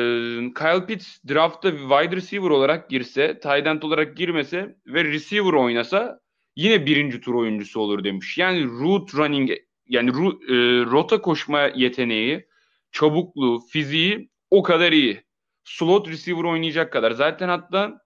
[0.57, 6.19] Kyle Pitts draftta wide receiver olarak girse, tight end olarak girmese ve receiver oynasa
[6.55, 8.37] yine birinci tur oyuncusu olur demiş.
[8.37, 9.51] Yani route running
[9.87, 12.47] yani ru- e, rota koşma yeteneği,
[12.91, 15.23] çabukluğu, fiziği o kadar iyi.
[15.63, 17.11] Slot receiver oynayacak kadar.
[17.11, 18.01] Zaten hatta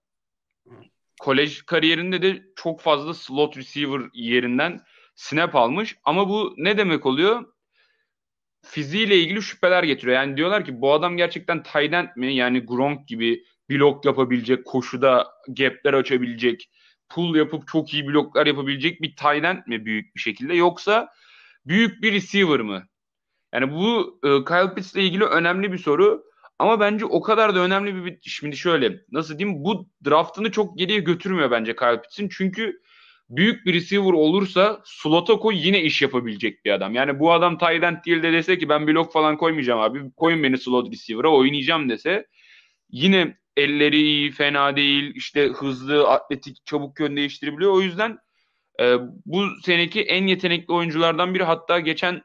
[1.20, 4.80] kolej kariyerinde de çok fazla slot receiver yerinden
[5.14, 5.96] snap almış.
[6.04, 7.44] Ama bu ne demek oluyor?
[8.64, 10.16] Fiziğiyle ilgili şüpheler getiriyor.
[10.16, 12.34] Yani diyorlar ki bu adam gerçekten tight end mi?
[12.34, 16.70] Yani Gronk gibi blok yapabilecek, koşuda gapler açabilecek,
[17.08, 21.08] pull yapıp çok iyi bloklar yapabilecek bir tight end mi büyük bir şekilde yoksa
[21.66, 22.88] büyük bir receiver mı?
[23.54, 26.24] Yani bu e, Kyle Pitts ile ilgili önemli bir soru.
[26.58, 30.98] Ama bence o kadar da önemli bir şimdi şöyle nasıl diyeyim bu draftını çok geriye
[30.98, 32.28] götürmüyor bence Kyle Pitts'in.
[32.28, 32.80] Çünkü
[33.30, 36.94] büyük bir receiver olursa slot'a koy yine iş yapabilecek bir adam.
[36.94, 40.10] Yani bu adam tight end değil de dese ki ben blok falan koymayacağım abi.
[40.16, 42.26] Koyun beni slot receiver'a oynayacağım dese
[42.90, 45.12] yine elleri iyi, fena değil.
[45.14, 47.72] işte hızlı, atletik, çabuk yön değiştirebiliyor.
[47.72, 48.18] O yüzden
[48.80, 51.44] e, bu seneki en yetenekli oyunculardan biri.
[51.44, 52.22] Hatta geçen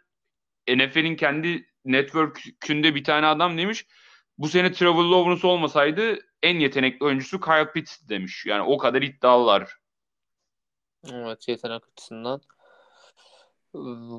[0.76, 3.86] NFL'in kendi network'ünde bir tane adam demiş
[4.40, 8.46] bu sene Trevor Lawrence olmasaydı en yetenekli oyuncusu Kyle Pitts demiş.
[8.46, 9.78] Yani o kadar iddialılar.
[11.12, 12.42] Evet yetenek açısından.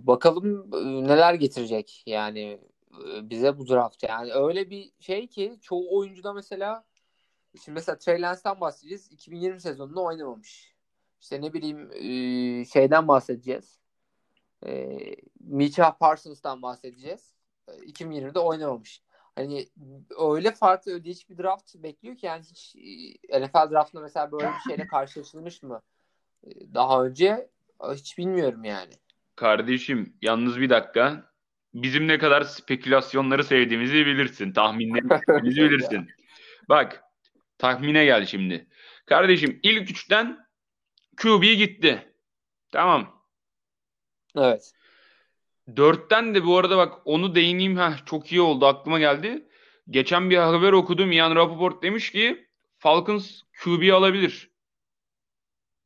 [0.06, 0.70] Bakalım
[1.08, 2.60] neler getirecek yani
[3.22, 4.02] bize bu draft.
[4.02, 6.84] Yani öyle bir şey ki çoğu oyuncuda mesela
[7.64, 9.12] şimdi mesela Trey Lance'dan bahsedeceğiz.
[9.12, 10.74] 2020 sezonunda oynamamış.
[11.20, 11.90] İşte ne bileyim
[12.66, 13.80] şeyden bahsedeceğiz.
[15.40, 17.34] Mitchell Parsons'tan bahsedeceğiz.
[17.68, 19.02] 2020'de oynamamış
[19.40, 19.68] hani
[20.18, 22.76] öyle farklı ödeyici bir draft bekliyor ki yani hiç
[23.28, 25.82] e, NFL draftında mesela böyle bir şeyle karşılaşılmış mı?
[26.44, 27.48] E, daha önce
[27.92, 28.92] hiç bilmiyorum yani.
[29.36, 31.30] Kardeşim yalnız bir dakika.
[31.74, 34.52] Bizim ne kadar spekülasyonları sevdiğimizi bilirsin.
[34.52, 36.08] Tahminlerimizi bilirsin.
[36.68, 37.04] Bak
[37.58, 38.66] tahmine gel şimdi.
[39.06, 40.46] Kardeşim ilk üçten
[41.22, 42.14] QB gitti.
[42.72, 43.24] Tamam.
[44.36, 44.72] Evet.
[45.76, 47.76] Dörtten de bu arada bak onu değineyim.
[47.76, 49.48] ha çok iyi oldu aklıma geldi.
[49.90, 51.12] Geçen bir haber okudum.
[51.12, 52.46] Ian Rapoport demiş ki
[52.78, 54.50] Falcons QB alabilir.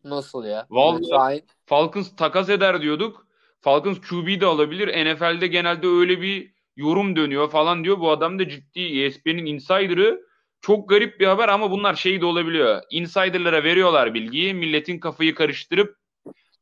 [0.05, 0.67] Nasıl ya?
[0.71, 3.27] Vallahi Falcons takas eder diyorduk.
[3.61, 4.89] Falcons QB de alabilir.
[5.15, 8.01] NFL'de genelde öyle bir yorum dönüyor falan diyor.
[8.01, 10.21] Bu adam da ciddi ESPN'in insider'ı.
[10.61, 12.83] Çok garip bir haber ama bunlar şey de olabiliyor.
[12.91, 14.55] Insider'lara veriyorlar bilgiyi.
[14.55, 15.97] Milletin kafayı karıştırıp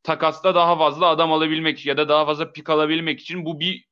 [0.03, 3.89] takasta daha fazla adam alabilmek ya da daha fazla pik alabilmek için bu bir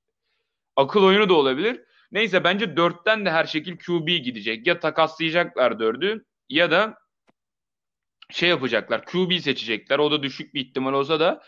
[0.77, 1.81] akıl oyunu da olabilir.
[2.13, 4.67] Neyse bence dörtten de her şekil QB gidecek.
[4.67, 6.99] Ya takaslayacaklar dördü ya da
[8.31, 9.05] şey yapacaklar.
[9.05, 9.99] QB seçecekler.
[9.99, 11.43] O da düşük bir ihtimal olsa da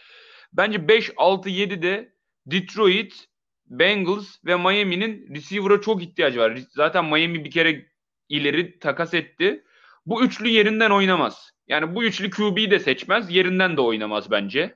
[0.52, 2.12] bence 5 6 7 de
[2.46, 3.28] Detroit,
[3.66, 6.58] Bengals ve Miami'nin receiver'a çok ihtiyacı var.
[6.70, 7.86] Zaten Miami bir kere
[8.28, 9.64] ileri takas etti.
[10.06, 11.50] Bu üçlü yerinden oynamaz.
[11.72, 13.30] Yani bu üçlü QB'yi de seçmez.
[13.30, 14.74] Yerinden de oynamaz bence.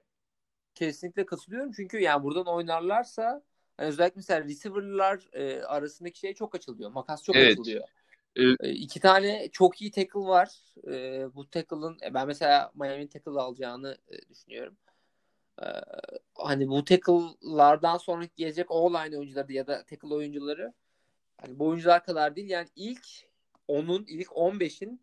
[0.74, 1.72] Kesinlikle katılıyorum.
[1.72, 3.22] Çünkü yani buradan oynarlarsa
[3.78, 6.90] yani özellikle mesela receiver'lar e, arasındaki şey çok açılıyor.
[6.90, 7.52] Makas çok evet.
[7.52, 7.88] açılıyor.
[8.36, 8.56] Evet.
[8.60, 10.50] E, iki tane çok iyi tackle var.
[10.86, 14.76] E, bu tackle'ın e, ben mesela Miami tackle alacağını e, düşünüyorum.
[15.62, 15.66] E,
[16.34, 20.72] hani bu tackle'lardan sonra gelecek o-line oyuncuları ya da tackle oyuncuları
[21.36, 22.50] hani bu oyuncular kadar değil.
[22.50, 23.06] Yani ilk
[23.68, 25.00] onun ilk 15'in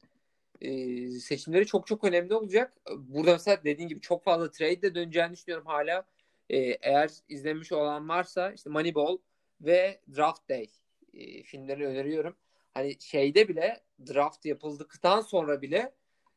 [1.19, 2.78] seçimleri çok çok önemli olacak.
[2.97, 6.06] Burada mesela dediğin gibi çok fazla trade de döneceğini düşünüyorum hala.
[6.49, 9.17] Eğer izlemiş olan varsa işte Moneyball
[9.62, 10.69] ve Draft Day
[11.13, 12.36] e, filmlerini öneriyorum.
[12.73, 15.93] Hani şeyde bile draft yapıldıktan sonra bile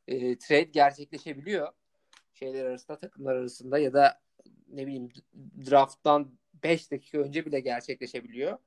[0.09, 1.73] e, trade gerçekleşebiliyor.
[2.35, 4.21] Şeyler arasında, takımlar arasında ya da
[4.69, 5.09] ne bileyim
[5.71, 8.59] drafttan 5 dakika önce bile gerçekleşebiliyor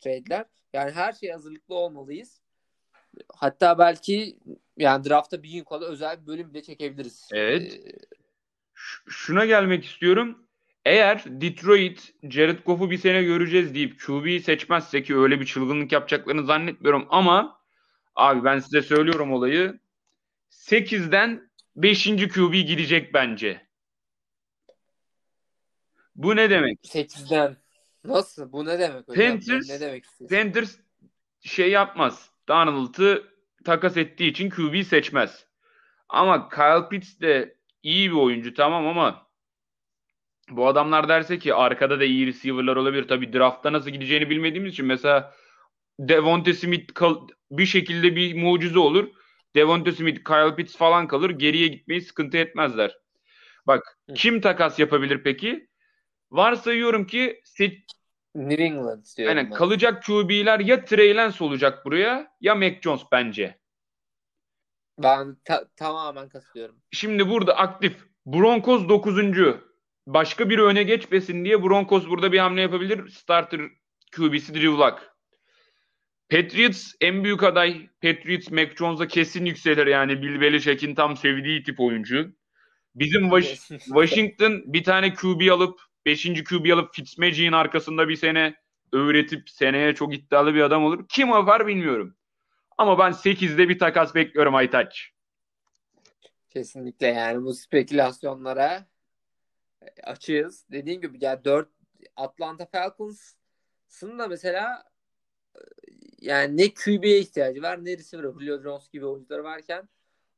[0.00, 0.46] trade'ler.
[0.72, 2.40] Yani her şeye hazırlıklı olmalıyız.
[3.34, 4.38] Hatta belki
[4.76, 7.28] yani draftta bir gün kala özel bir bölüm bile çekebiliriz.
[7.32, 7.72] Evet.
[7.72, 7.92] Ee,
[9.06, 10.46] şuna gelmek istiyorum.
[10.84, 16.46] Eğer Detroit Jared Goff'u bir sene göreceğiz deyip QB'yi seçmezse ki öyle bir çılgınlık yapacaklarını
[16.46, 17.60] zannetmiyorum ama
[18.14, 19.80] abi ben size söylüyorum olayı
[20.50, 22.04] 8'den 5.
[22.04, 23.66] QB gidecek bence.
[26.16, 26.78] Bu ne demek?
[26.84, 27.56] 8'den.
[28.04, 28.52] Nasıl?
[28.52, 29.06] Bu ne demek?
[29.06, 30.76] Panthers, ne demek Panthers
[31.40, 32.30] şey yapmaz.
[32.48, 33.24] Donald'ı
[33.64, 35.46] takas ettiği için QB seçmez.
[36.08, 39.26] Ama Kyle Pitts de iyi bir oyuncu tamam ama
[40.50, 43.08] bu adamlar derse ki arkada da iyi receiver'lar olabilir.
[43.08, 45.34] Tabii draftta nasıl gideceğini bilmediğimiz için mesela
[46.00, 49.08] Devonte Smith kal- bir şekilde bir mucize olur.
[49.56, 51.30] Devonte Smith, Kyle Pitts falan kalır.
[51.30, 52.98] Geriye gitmeyi sıkıntı etmezler.
[53.66, 55.68] Bak kim takas yapabilir peki?
[56.30, 57.40] Varsayıyorum ki
[58.36, 59.56] New England diyorum Aynen, ben.
[59.56, 63.58] kalacak QB'ler ya Trey Lance olacak buraya ya Mac Jones bence.
[65.02, 66.76] Ben ta- tamamen katılıyorum.
[66.90, 67.96] Şimdi burada aktif
[68.26, 69.16] Broncos 9.
[70.06, 73.08] Başka biri öne geçmesin diye Broncos burada bir hamle yapabilir.
[73.08, 73.60] Starter
[74.16, 75.16] QB'si Drew Luck.
[76.30, 77.88] Patriots en büyük aday.
[78.02, 82.32] Patriots Mac Jones'a kesin yükselir yani Bill Belichick'in tam sevdiği tip oyuncu.
[82.94, 83.30] Bizim
[83.70, 86.44] Washington bir tane QB alıp 5.
[86.44, 88.56] QB alıp Fitzmagic'in arkasında bir sene
[88.92, 91.06] öğretip seneye çok iddialı bir adam olur.
[91.08, 92.16] Kim var bilmiyorum.
[92.78, 95.12] Ama ben 8'de bir takas bekliyorum Aytaç.
[96.50, 98.86] Kesinlikle yani bu spekülasyonlara
[100.02, 100.64] açığız.
[100.70, 101.68] Dediğim gibi ya 4
[102.16, 104.84] Atlanta Falcons'ın da mesela
[106.20, 108.32] yani ne QB'ye ihtiyacı var ne receiver.
[108.32, 109.88] Julio Jones gibi oyuncuları varken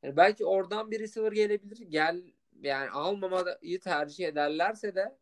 [0.03, 1.77] yani belki oradan bir receiver gelebilir.
[1.89, 2.23] Gel
[2.63, 5.19] yani almamayı tercih ederlerse de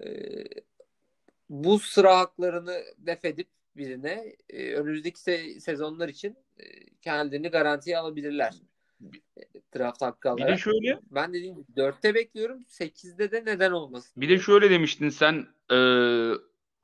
[0.00, 0.06] e,
[1.48, 6.64] bu sıra haklarını def edip birine e, önümüzdeki se- sezonlar için e,
[7.02, 8.54] kendini garantiye alabilirler.
[9.76, 10.48] Draft hakkı Bir alarak.
[10.56, 12.62] de şöyle Ben dediğim gibi 4'te bekliyorum.
[12.68, 14.12] 8'de de neden olmasın?
[14.22, 15.76] bir de şöyle demiştin sen e,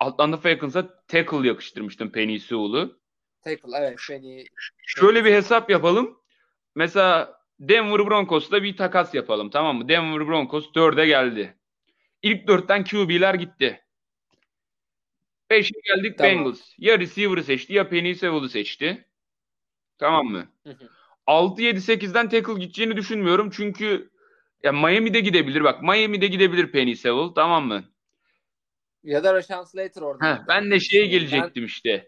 [0.01, 3.01] Atlanta Falcons'a tackle yakıştırmıştın Penny Sewell'u.
[3.43, 4.45] Tackle evet beni
[4.87, 6.19] Şöyle bir hesap yapalım.
[6.75, 9.89] Mesela Denver Broncos'ta bir takas yapalım tamam mı?
[9.89, 11.57] Denver Broncos 4'e geldi.
[12.27, 13.81] İlk 4'ten QB'ler gitti.
[15.51, 16.33] 5'e geldik Tamam.
[16.33, 16.61] Bengals.
[16.79, 19.05] Ya receiver'ı seçti ya Penny Sewell'ı seçti.
[19.99, 20.47] Tamam mı?
[20.63, 20.89] Hı hı.
[21.27, 23.51] 6-7-8'den tackle gideceğini düşünmüyorum.
[23.51, 24.11] Çünkü
[24.63, 25.65] ya Miami'de gidebilir.
[25.65, 27.35] Bak Miami'de gidebilir Penny Sewell.
[27.35, 27.85] Tamam mı?
[29.05, 30.27] ya da Rashawn Slater orada.
[30.27, 32.07] Heh, ben de şeye gelecektim işte.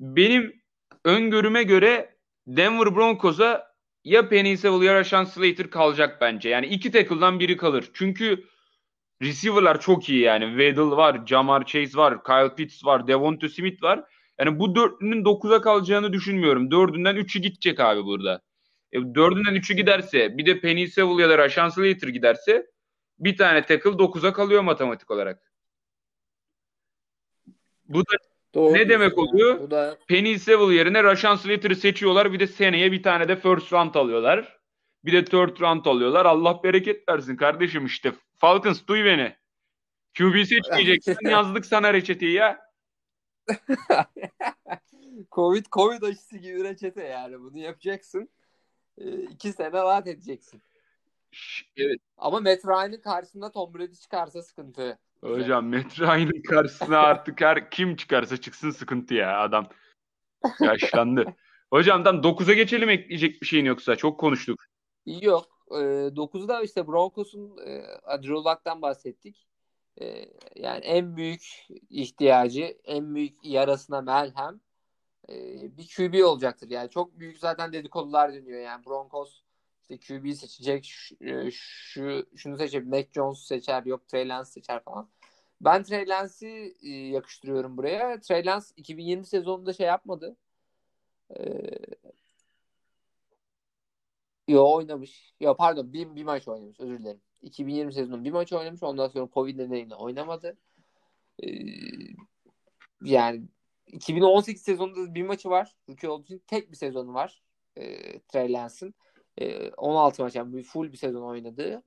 [0.00, 0.62] Benim
[1.04, 2.16] öngörüme göre
[2.46, 3.72] Denver Broncos'a
[4.04, 6.48] ya Penny Sewell ya Rashawn Slater kalacak bence.
[6.48, 7.90] Yani iki tackle'dan biri kalır.
[7.94, 8.44] Çünkü
[9.22, 10.44] receiver'lar çok iyi yani.
[10.44, 14.04] Waddle var, Jamar Chase var, Kyle Pitts var, Devonta Smith var.
[14.38, 16.70] Yani bu dörtlünün 9'a kalacağını düşünmüyorum.
[16.70, 18.42] Dördünden 3'ü gidecek abi burada.
[18.92, 22.66] E, dördünden 3'ü giderse bir de Penny Sewell ya da Rashawn Slater giderse
[23.18, 25.52] bir tane tackle 9'a kalıyor matematik olarak.
[27.88, 28.16] Bu da
[28.54, 29.60] Doğru Ne demek oluyor?
[29.60, 32.32] Bu da Penny Sewell yerine Rashawn Slater'ı seçiyorlar.
[32.32, 34.58] Bir de seneye bir tane de first round alıyorlar.
[35.06, 36.26] Bir de third round alıyorlar.
[36.26, 38.12] Allah bereket versin kardeşim işte.
[38.36, 39.36] Falcons duy beni.
[40.18, 41.16] QB seçmeyeceksin.
[41.28, 42.60] Yazdık sana reçeteyi ya.
[45.32, 47.40] Covid Covid aşısı gibi reçete yani.
[47.40, 48.28] Bunu yapacaksın.
[48.98, 50.62] Ee, iki sene rahat edeceksin.
[51.76, 52.00] Evet.
[52.18, 54.98] Ama Matt Ryan'ın karşısında Tom Brady çıkarsa sıkıntı.
[55.20, 59.66] Hocam Matt Ryan'ın karşısına artık her kim çıkarsa çıksın sıkıntı ya adam.
[60.60, 61.24] Yaşlandı.
[61.70, 63.96] Hocam tam 9'a geçelim ekleyecek bir şeyin yoksa.
[63.96, 64.64] Çok konuştuk.
[65.06, 65.46] Yok.
[65.70, 67.82] Ee, 9'da işte Broncos'un e,
[68.22, 69.46] Drew Luck'tan bahsettik.
[70.00, 74.60] Ee, yani en büyük ihtiyacı, en büyük yarasına melhem
[75.28, 75.34] e,
[75.78, 76.70] bir QB olacaktır.
[76.70, 78.60] Yani çok büyük zaten dedikodular dönüyor.
[78.60, 79.42] Yani Broncos
[79.90, 84.84] işte QB seçecek, şu, e, şu şunu seçecek, Mac Jones seçer, yok Trey Lance seçer
[84.84, 85.10] falan.
[85.60, 88.20] Ben Trey Lance'i e, yakıştırıyorum buraya.
[88.20, 90.36] Trey Lance 2020 sezonunda şey yapmadı.
[91.30, 91.70] Ee,
[94.48, 95.34] Yo oynamış.
[95.40, 97.20] Ya pardon bir, bir maç oynamış özür dilerim.
[97.42, 98.82] 2020 sezonunda bir maç oynamış.
[98.82, 100.56] Ondan sonra Covid nedeniyle oynamadı.
[101.44, 101.48] Ee,
[103.02, 103.42] yani
[103.86, 105.76] 2018 sezonunda bir maçı var.
[105.88, 107.42] Rookie olduğu için tek bir sezonu var.
[107.76, 108.94] E, Trey Lance'ın.
[109.38, 111.82] E, 16 maç yani full bir sezon oynadığı.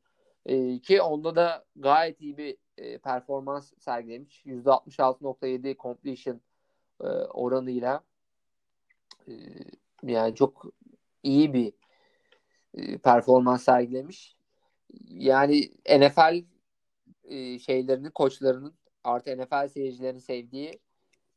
[0.45, 4.45] E, ki onda da gayet iyi bir e, performans sergilemiş.
[4.45, 6.41] %66.7 completion
[7.01, 8.03] e, oranıyla
[9.27, 9.33] e,
[10.03, 10.65] yani çok
[11.23, 11.73] iyi bir
[13.03, 14.35] performans sergilemiş.
[15.09, 16.43] Yani NFL
[17.23, 20.79] e, şeylerinin, koçlarının artı NFL seyircilerinin sevdiği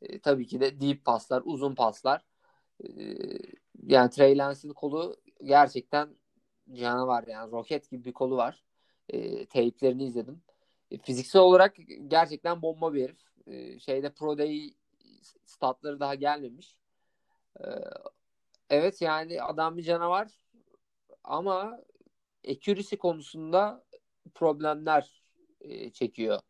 [0.03, 2.25] e, tabii ki de deep paslar, uzun paslar.
[2.85, 2.89] E,
[3.87, 6.17] yani Trey Lance'in kolu gerçekten
[6.73, 8.65] canavar yani roket gibi bir kolu var.
[9.09, 10.43] E, teyplerini izledim.
[10.91, 13.21] E, fiziksel olarak gerçekten bomba bir herif.
[13.47, 14.75] E, şeyde Pro Day
[15.45, 16.77] statları daha gelmemiş.
[17.61, 17.65] E,
[18.71, 20.42] evet yani adam bir canavar
[21.25, 21.81] ama
[22.51, 23.85] accuracy konusunda
[24.35, 25.23] problemler
[25.61, 26.41] e, çekiyor.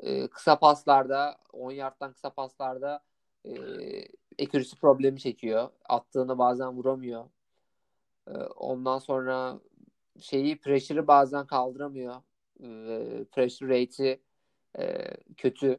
[0.00, 3.04] E, kısa paslarda, 10 yardtan kısa paslarda
[3.44, 3.52] e,
[4.42, 5.70] accuracy problemi çekiyor.
[5.88, 7.30] Attığını bazen vuramıyor.
[8.28, 9.60] E, ondan sonra
[10.20, 12.14] şeyi pressure'ı bazen kaldıramıyor.
[12.60, 14.22] E, pressure rate'i
[14.78, 15.78] e, kötü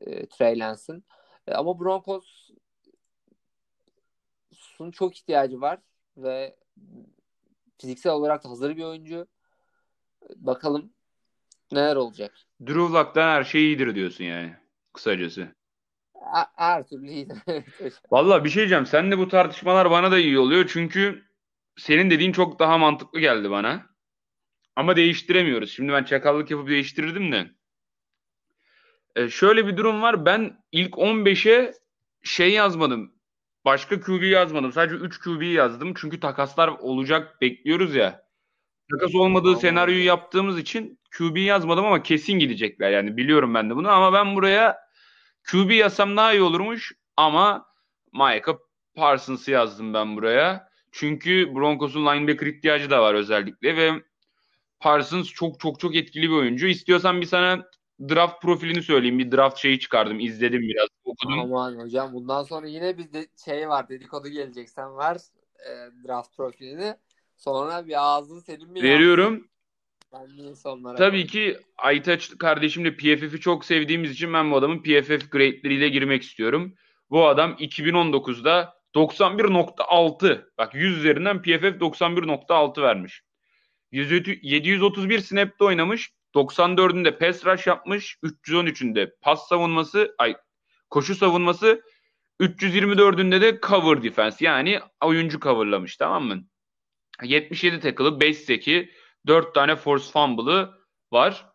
[0.00, 0.60] e, Trey.
[1.46, 2.56] E, ama Broncos'un
[4.90, 5.80] çok ihtiyacı var
[6.16, 6.56] ve
[7.82, 9.26] fiziksel olarak da hazır bir oyuncu.
[10.36, 10.92] Bakalım
[11.72, 12.34] neler olacak.
[12.60, 14.56] Drew Luck'tan her şey iyidir diyorsun yani.
[14.92, 15.48] Kısacası.
[16.32, 17.38] Her, her türlü iyidir.
[18.10, 18.86] Valla bir şey diyeceğim.
[18.86, 20.70] Sen de bu tartışmalar bana da iyi oluyor.
[20.72, 21.22] Çünkü
[21.76, 23.86] senin dediğin çok daha mantıklı geldi bana.
[24.76, 25.70] Ama değiştiremiyoruz.
[25.70, 27.50] Şimdi ben çakallık yapıp değiştirirdim de.
[29.16, 30.26] Ee, şöyle bir durum var.
[30.26, 31.74] Ben ilk 15'e
[32.22, 33.11] şey yazmadım.
[33.64, 34.72] Başka QB yazmadım.
[34.72, 35.94] Sadece 3 QB yazdım.
[35.96, 38.22] Çünkü takaslar olacak bekliyoruz ya.
[38.90, 42.90] Takas olmadığı senaryoyu yaptığımız için QB yazmadım ama kesin gidecekler.
[42.90, 44.78] Yani biliyorum ben de bunu ama ben buraya
[45.50, 47.66] QB yazsam daha iyi olurmuş ama
[48.12, 48.56] Micah
[48.94, 50.68] Parsons'ı yazdım ben buraya.
[50.92, 54.02] Çünkü Broncos'un linebacker ihtiyacı da var özellikle ve
[54.80, 56.66] Parsons çok çok çok etkili bir oyuncu.
[56.66, 57.66] İstiyorsan bir sana
[58.08, 59.18] draft profilini söyleyeyim.
[59.18, 60.20] Bir draft şeyi çıkardım.
[60.20, 60.88] izledim biraz.
[61.04, 61.38] Okudum.
[61.38, 64.70] Aman hocam bundan sonra yine bir de şey var dedikodu gelecek.
[64.70, 65.16] Sen ver
[65.58, 65.70] e,
[66.08, 66.94] draft profilini.
[67.36, 68.82] Sonra bir ağzın senin mi?
[68.82, 69.48] Veriyorum.
[70.96, 76.74] Tabii ki Aytaç kardeşimle PFF'i çok sevdiğimiz için ben bu adamın PFF grade'leriyle girmek istiyorum.
[77.10, 83.22] Bu adam 2019'da 91.6 bak 100 üzerinden PFF 91.6 vermiş.
[83.92, 86.12] 731 snap'te oynamış.
[86.34, 88.16] 94'ünde pass rush yapmış.
[88.24, 90.36] 313'ünde pas savunması, ay
[90.90, 91.82] koşu savunması,
[92.40, 96.44] 324'ünde de cover defense yani oyuncu coverlamış tamam mı?
[97.22, 98.90] 77 tackle'ı, 5 seki,
[99.26, 100.70] 4 tane force fumble'ı
[101.12, 101.46] var.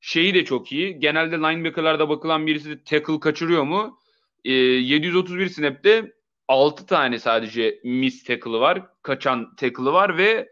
[0.00, 0.98] Şeyi de çok iyi.
[0.98, 3.98] Genelde linebacker'larda bakılan birisi de tackle kaçırıyor mu?
[4.44, 6.12] E, 731 snap'te
[6.48, 8.86] 6 tane sadece miss tackle'ı var.
[9.02, 10.48] Kaçan tackle'ı var ve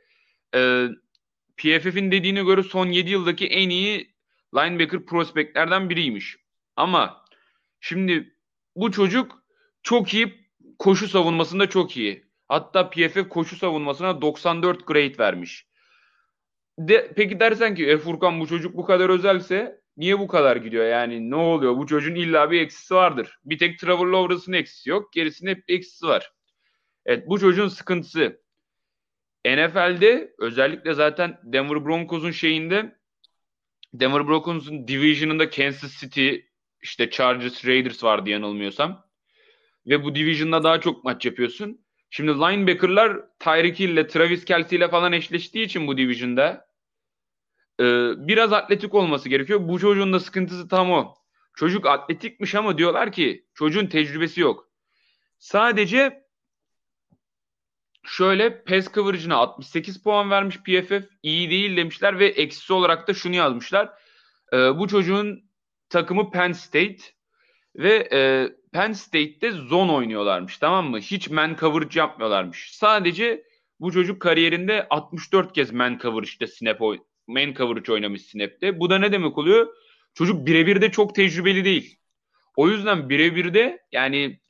[0.55, 0.89] e,
[1.57, 4.15] PFF'in dediğine göre son 7 yıldaki en iyi
[4.55, 6.37] linebacker prospektlerden biriymiş.
[6.77, 7.25] Ama
[7.81, 8.35] şimdi
[8.77, 9.45] bu çocuk
[9.83, 12.25] çok iyi koşu savunmasında çok iyi.
[12.49, 15.67] Hatta PFF koşu savunmasına 94 grade vermiş.
[16.79, 20.85] De, peki dersen ki e Furkan bu çocuk bu kadar özelse niye bu kadar gidiyor?
[20.85, 21.77] Yani ne oluyor?
[21.77, 23.39] Bu çocuğun illa bir eksisi vardır.
[23.45, 25.13] Bir tek Trevor Lawrence'ın eksisi yok.
[25.13, 26.33] Gerisinde hep eksisi var.
[27.07, 28.42] Evet bu çocuğun sıkıntısı.
[29.47, 32.99] NFL'de özellikle zaten Denver Broncos'un şeyinde
[33.95, 36.35] Denver Broncos'un division'ında Kansas City
[36.83, 39.07] işte Chargers, Raiders vardı yanılmıyorsam.
[39.87, 41.85] Ve bu division'da daha çok maç yapıyorsun.
[42.11, 46.67] Şimdi linebacker'lar Tyreek Hill ile Travis Kelsey ile falan eşleştiği için bu division'da
[47.81, 47.85] e,
[48.17, 49.69] biraz atletik olması gerekiyor.
[49.69, 51.15] Bu çocuğun da sıkıntısı tam o.
[51.55, 54.69] Çocuk atletikmiş ama diyorlar ki çocuğun tecrübesi yok.
[55.39, 56.22] Sadece
[58.05, 61.09] şöyle pass coverage'ına 68 puan vermiş PFF.
[61.23, 63.93] iyi değil demişler ve eksisi olarak da şunu yazmışlar.
[64.53, 65.45] E, bu çocuğun
[65.89, 67.03] takımı Penn State
[67.77, 70.99] ve e, Penn State'de zone oynuyorlarmış tamam mı?
[70.99, 72.71] Hiç man coverage yapmıyorlarmış.
[72.73, 73.45] Sadece
[73.81, 78.81] bu çocuk kariyerinde 64 kez man coverage'de snap oy man coverage oynamış snap'te.
[78.81, 79.75] Bu da ne demek oluyor?
[80.15, 81.99] Çocuk birebir de çok tecrübeli değil.
[82.57, 84.41] O yüzden birebir de yani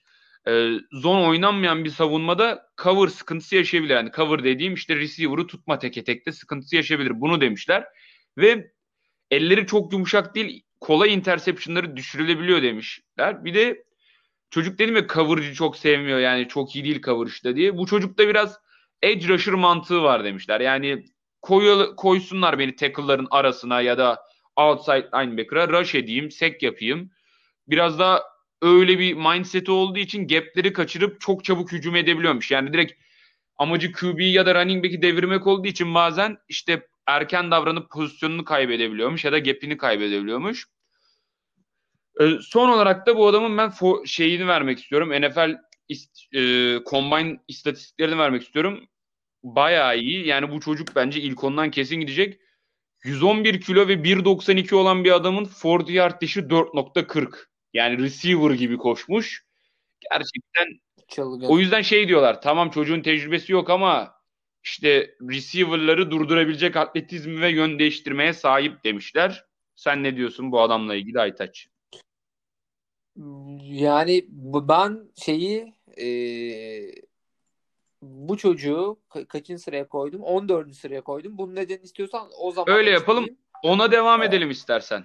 [0.49, 3.95] e, zone oynanmayan bir savunmada cover sıkıntısı yaşayabilir.
[3.95, 7.21] Yani cover dediğim işte receiver'ı tutma teke tekte sıkıntısı yaşayabilir.
[7.21, 7.85] Bunu demişler.
[8.39, 8.73] Ve
[9.31, 13.45] elleri çok yumuşak değil kolay interceptionları düşürülebiliyor demişler.
[13.45, 13.85] Bir de
[14.51, 17.77] çocuk dedim ya coverage'ı çok sevmiyor yani çok iyi değil coverage'da diye.
[17.79, 18.59] Bu çocukta biraz
[19.03, 20.61] edge rusher mantığı var demişler.
[20.61, 21.05] Yani
[21.43, 24.23] koy, koysunlar beni tackle'ların arasına ya da
[24.57, 27.11] outside linebacker'a rush edeyim, sek yapayım.
[27.69, 28.23] Biraz da
[28.63, 32.51] öyle bir mindset'i olduğu için gap'leri kaçırıp çok çabuk hücum edebiliyormuş.
[32.51, 32.93] Yani direkt
[33.57, 39.25] amacı QB'yi ya da running back'i devirmek olduğu için bazen işte erken davranıp pozisyonunu kaybedebiliyormuş
[39.25, 40.67] ya da gap'ini kaybedebiliyormuş.
[42.21, 45.11] Ee, son olarak da bu adamın ben fo- şeyini vermek istiyorum.
[45.11, 45.57] NFL
[45.91, 48.89] ist- e, combine istatistiklerini vermek istiyorum.
[49.43, 50.27] Bayağı iyi.
[50.27, 52.41] Yani bu çocuk bence ilk ondan kesin gidecek.
[53.05, 57.52] 111 kilo ve 1.92 olan bir adamın 40 yard dışı 4.40.
[57.73, 59.47] Yani receiver gibi koşmuş.
[60.11, 61.47] Gerçekten Çılgın.
[61.47, 62.43] o yüzden şey diyorlar.
[62.43, 64.15] Tamam çocuğun tecrübesi yok ama
[64.65, 69.45] işte receiver'ları durdurabilecek atletizmi ve yön değiştirmeye sahip demişler.
[69.75, 71.69] Sen ne diyorsun bu adamla ilgili Aytaç?
[73.63, 74.27] Yani
[74.69, 76.07] ben şeyi e,
[78.03, 80.23] bu çocuğu ka- kaçıncı sıraya koydum?
[80.23, 80.75] 14.
[80.75, 81.39] sıraya koydum.
[81.39, 83.27] Bunun nedeni istiyorsan o zaman Öyle yapalım.
[83.63, 85.05] Ona devam edelim istersen.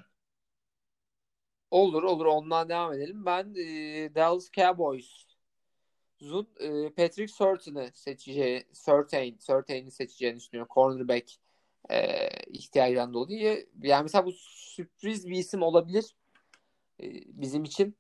[1.72, 3.26] Olur olur ondan devam edelim.
[3.26, 5.28] Ben e, Dallas Cowboys
[6.20, 10.72] Zun e, Patrick Surtain'i seçeceği Surtain, Surtain'i seçeceğini düşünüyorum.
[10.74, 11.32] Cornerback
[11.90, 13.68] e, ihtiyacından dolayı.
[13.82, 16.16] Yani mesela bu sürpriz bir isim olabilir
[17.04, 17.96] e, bizim için.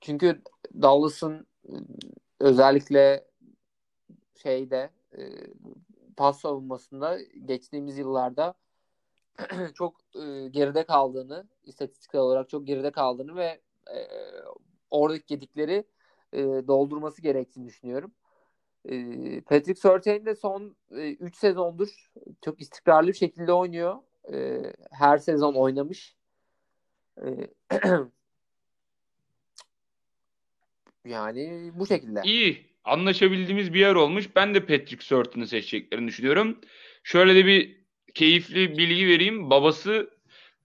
[0.00, 0.42] Çünkü
[0.82, 1.46] Dallas'ın
[2.40, 3.24] özellikle
[4.42, 5.20] şeyde e,
[6.16, 8.54] pas savunmasında geçtiğimiz yıllarda
[9.74, 13.60] çok e, geride kaldığını, istatistiksel olarak çok geride kaldığını ve
[13.94, 13.98] e,
[14.90, 15.84] oradaki gedikleri
[16.32, 18.12] e, doldurması gerektiğini düşünüyorum.
[18.84, 18.94] E,
[19.40, 22.10] Patrick Surtain de son 3 e, sezondur
[22.44, 23.96] çok istikrarlı bir şekilde oynuyor.
[24.32, 26.16] E, her sezon oynamış.
[27.22, 27.26] E,
[31.04, 32.20] yani bu şekilde.
[32.24, 32.70] İyi.
[32.84, 34.36] Anlaşabildiğimiz bir yer olmuş.
[34.36, 36.58] Ben de Patrick Surtain'i seçeceklerini düşünüyorum.
[37.02, 37.79] Şöyle de bir
[38.14, 39.50] keyifli bilgi vereyim.
[39.50, 40.10] Babası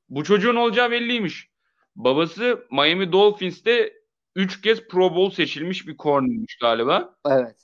[0.09, 1.49] bu çocuğun olacağı belliymiş.
[1.95, 3.93] Babası Miami Dolphins'te
[4.35, 7.15] 3 kez Pro Bowl seçilmiş bir cornermiş galiba.
[7.25, 7.55] Evet.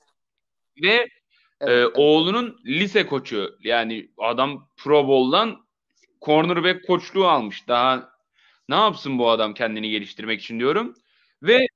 [0.84, 1.08] Ve
[1.62, 1.92] Evet, evet.
[1.96, 3.58] Oğlunun lise koçu.
[3.64, 5.66] Yani adam Pro Bowl'dan
[6.22, 7.68] cornerback koçluğu almış.
[7.68, 8.14] Daha
[8.70, 10.96] ne yapsın bu adam kendini geliştirmek için diyorum.
[11.44, 11.68] Ve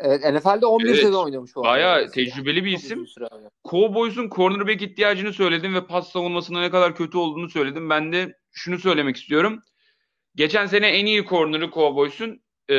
[0.00, 3.06] Evet NFL'de 11 evet, sezon oynamış o Bayağı tecrübeli bir isim.
[3.70, 7.90] Cowboys'un cornerback ihtiyacını söyledim ve pas savunmasının ne kadar kötü olduğunu söyledim.
[7.90, 9.62] Ben de şunu söylemek istiyorum.
[10.34, 12.76] Geçen sene en iyi corner'ı Cowboys'un e,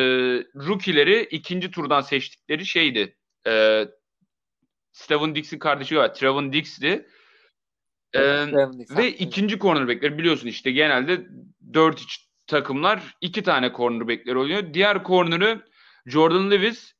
[0.55, 3.15] rookie'leri ikinci turdan seçtikleri şeydi.
[3.47, 3.85] E,
[4.91, 6.13] Steven Dix'in kardeşi var.
[6.13, 7.05] Trevon Dix'ti.
[8.13, 8.47] Ee,
[8.97, 11.27] ve ikinci cornerbackler biliyorsun işte genelde
[11.73, 14.73] 4 iç takımlar iki tane cornerbackler oynuyor.
[14.73, 15.65] Diğer corner'ı
[16.05, 16.93] Jordan Lewis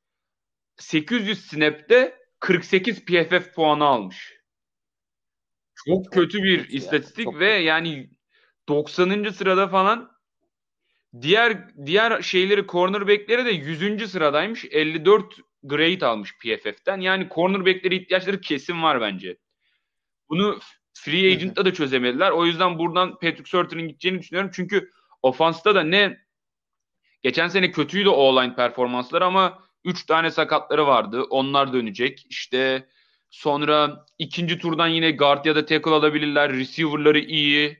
[0.79, 4.39] 800 snap'te 48 PFF puanı almış.
[5.85, 7.65] Çok kötü bir kötü istatistik ya, ve kötü.
[7.65, 8.09] yani
[8.67, 9.29] 90.
[9.29, 10.11] sırada falan
[11.21, 14.11] diğer diğer şeyleri cornerback'leri de 100.
[14.11, 14.65] sıradaymış.
[14.65, 16.99] 54 grade almış PFF'ten.
[16.99, 19.37] Yani cornerback'lere ihtiyaçları kesin var bence.
[20.29, 20.59] Bunu
[20.93, 22.31] free agent'ta da çözemediler.
[22.31, 24.51] O yüzden buradan Patrick Surtain'in gideceğini düşünüyorum.
[24.53, 26.17] Çünkü ofansta da ne
[27.21, 31.23] geçen sene kötüydü o-line performansları ama 3 tane sakatları vardı.
[31.23, 32.25] Onlar dönecek.
[32.29, 32.87] İşte
[33.29, 36.53] sonra ikinci turdan yine guard ya da tackle alabilirler.
[36.53, 37.77] Receiver'ları iyi.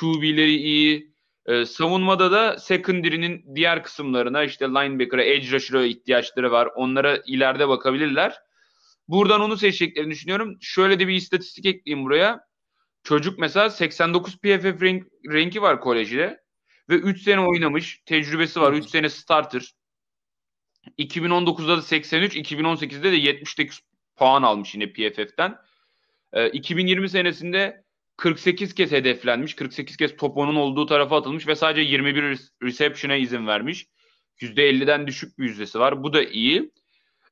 [0.00, 1.10] QB'leri iyi.
[1.46, 6.68] Ee, savunmada da secondary'nin diğer kısımlarına işte linebacker'a, edge rusher'a ihtiyaçları var.
[6.74, 8.34] Onlara ileride bakabilirler.
[9.08, 10.56] Buradan onu seçeceklerini düşünüyorum.
[10.60, 12.40] Şöyle de bir istatistik ekleyeyim buraya.
[13.02, 16.40] Çocuk mesela 89 PFF rank, ranki var kolejde.
[16.88, 18.02] Ve 3 sene oynamış.
[18.06, 18.72] Tecrübesi var.
[18.72, 19.74] 3 sene starter.
[20.98, 23.80] 2019'da da 83, 2018'de de 78
[24.16, 25.56] puan almış yine PFF'ten.
[26.32, 27.84] Ee, 2020 senesinde
[28.16, 29.54] 48 kez hedeflenmiş.
[29.54, 33.86] 48 kez top onun olduğu tarafa atılmış ve sadece 21 reception'a izin vermiş.
[34.40, 36.02] %50'den düşük bir yüzdesi var.
[36.02, 36.70] Bu da iyi.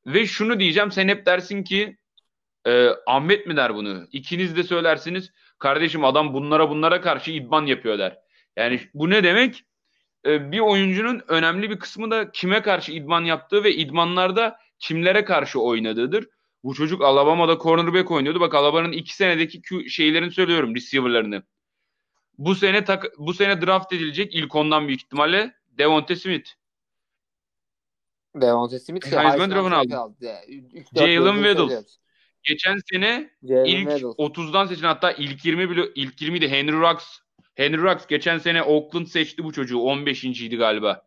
[0.06, 1.96] Ve şunu diyeceğim sen hep dersin ki
[2.66, 4.08] e, Ahmet mi der bunu?
[4.12, 5.32] İkiniz de söylersiniz.
[5.58, 8.18] Kardeşim adam bunlara bunlara karşı idman yapıyor der.
[8.56, 9.64] Yani bu ne demek?
[10.28, 15.60] E, bir oyuncunun önemli bir kısmı da kime karşı idman yaptığı ve idmanlarda kimlere karşı
[15.60, 16.28] oynadığıdır.
[16.64, 18.40] Bu çocuk Alabama'da cornerback oynuyordu.
[18.40, 21.42] Bak Alabama'nın iki senedeki şeylerini söylüyorum receiver'larını.
[22.38, 26.50] Bu sene tak, bu sene draft edilecek ilk ondan büyük ihtimalle Devonte Smith.
[28.34, 30.14] Devonte Smith şey, Heisman Trophy'ni aldı.
[30.94, 31.82] Jalen Waddle.
[32.42, 34.24] Geçen sene Jalen ilk Waddle.
[34.24, 37.18] 30'dan seçilen hatta ilk 20 bile ilk 20'de Henry Rux.
[37.58, 39.78] Henry Rux geçen sene Oakland seçti bu çocuğu.
[39.78, 40.24] 15.
[40.24, 41.02] idi galiba.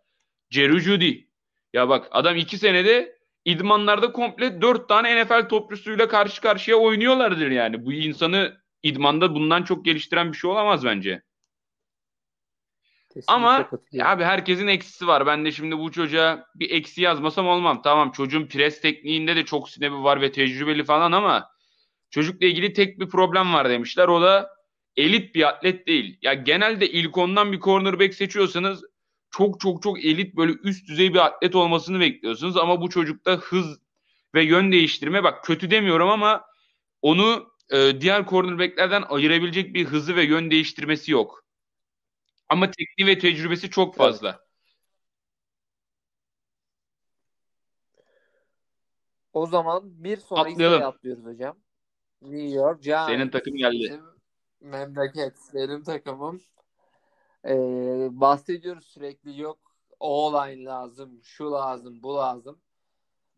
[0.49, 1.18] Jerry Judy.
[1.74, 7.86] Ya bak adam 2 senede idmanlarda komple 4 tane NFL topçusuyla karşı karşıya oynuyorlardır yani.
[7.86, 11.24] Bu insanı idmanda bundan çok geliştiren bir şey olamaz bence.
[13.14, 13.70] Kesinlikle Ama
[14.02, 15.26] abi herkesin eksisi var.
[15.26, 17.82] Ben de şimdi bu çocuğa bir eksi yazmasam olmam.
[17.82, 21.49] Tamam çocuğun pres tekniğinde de çok sinebi var ve tecrübeli falan ama
[22.10, 24.08] çocukla ilgili tek bir problem var demişler.
[24.08, 24.61] O da
[24.98, 26.18] elit bir atlet değil.
[26.22, 28.84] Ya genelde ilk ondan bir cornerback seçiyorsanız
[29.32, 33.80] çok çok çok elit böyle üst düzey bir atlet olmasını bekliyorsunuz ama bu çocukta hız
[34.36, 36.46] ve yön değiştirme bak kötü demiyorum ama
[37.02, 41.46] onu e, diğer cornerbacklerden ayırabilecek bir hızı ve yön değiştirmesi yok.
[42.50, 44.30] Ama tekniği ve tecrübesi çok fazla.
[44.30, 44.39] Evet.
[49.34, 51.58] O zaman bir sonraki atlıyoruz hocam.
[52.22, 53.08] New York Giants.
[53.08, 54.02] Senin takım geldi.
[54.62, 56.41] Memleket, benim takımım.
[57.45, 59.59] Ee, bahsediyoruz sürekli yok
[59.99, 62.59] o-line lazım, şu lazım, bu lazım.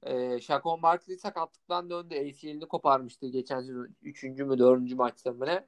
[0.04, 2.16] Ee, Şakon Barkley sakatlıktan döndü.
[2.16, 4.24] ACL'ini koparmıştı geçen sezon 3.
[4.24, 4.94] mü 4.
[4.96, 5.68] maçta mı ne?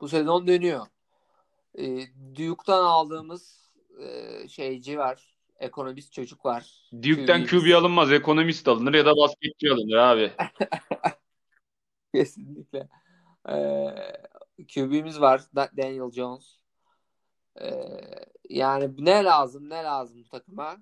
[0.00, 0.86] Bu sezon dönüyor.
[1.78, 2.00] Ee,
[2.34, 3.70] Duke'dan aldığımız
[4.00, 5.34] e, şeyci var.
[5.60, 6.90] Ekonomist çocuk var.
[7.02, 8.12] Duke'den QB alınmaz.
[8.12, 10.32] Ekonomist alınır ya da basketçi alınır abi.
[12.14, 12.88] Kesinlikle.
[13.48, 13.94] Ee,
[14.74, 15.42] QB'miz var.
[15.56, 16.58] Daniel Jones.
[17.60, 17.70] Ee,
[18.48, 20.76] yani ne lazım ne lazım bu takıma?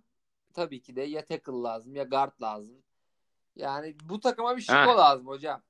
[0.54, 2.82] Tabii ki de ya tackle lazım ya guard lazım.
[3.56, 5.62] Yani bu takıma bir şiko lazım hocam.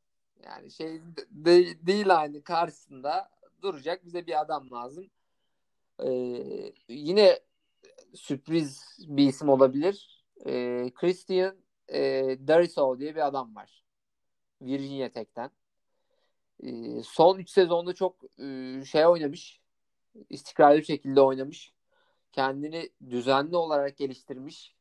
[0.45, 3.31] Yani şey de, değil aynı karşısında
[3.63, 5.11] duracak bize bir adam lazım.
[6.05, 7.41] Ee, yine
[8.15, 10.25] sürpriz bir isim olabilir.
[10.47, 11.57] Ee, Christian
[11.89, 12.01] e,
[12.49, 13.85] Darisaw diye bir adam var.
[14.63, 15.51] Virginia Tech'ten.
[16.65, 19.61] Ee, son 3 sezonda çok e, şey oynamış
[20.31, 21.73] istikrarlı bir şekilde oynamış.
[22.33, 24.75] Kendini düzenli olarak geliştirmiş.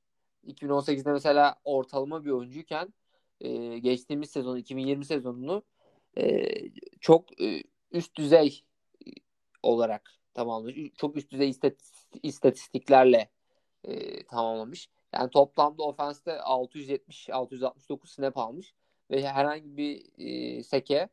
[0.47, 2.93] 2018'de mesela ortalama bir oyuncuyken
[3.41, 5.63] e, geçtiğimiz sezon 2020 sezonunu
[6.17, 6.47] e,
[6.99, 7.29] çok
[7.91, 8.63] üst düzey
[9.63, 10.75] olarak tamamlamış.
[10.97, 11.53] Çok üst düzey
[12.23, 13.29] istatistiklerle
[14.29, 14.89] tamamlamış.
[15.13, 18.73] Yani toplamda ofenste 670-669 snap almış
[19.11, 21.09] ve herhangi bir e, seke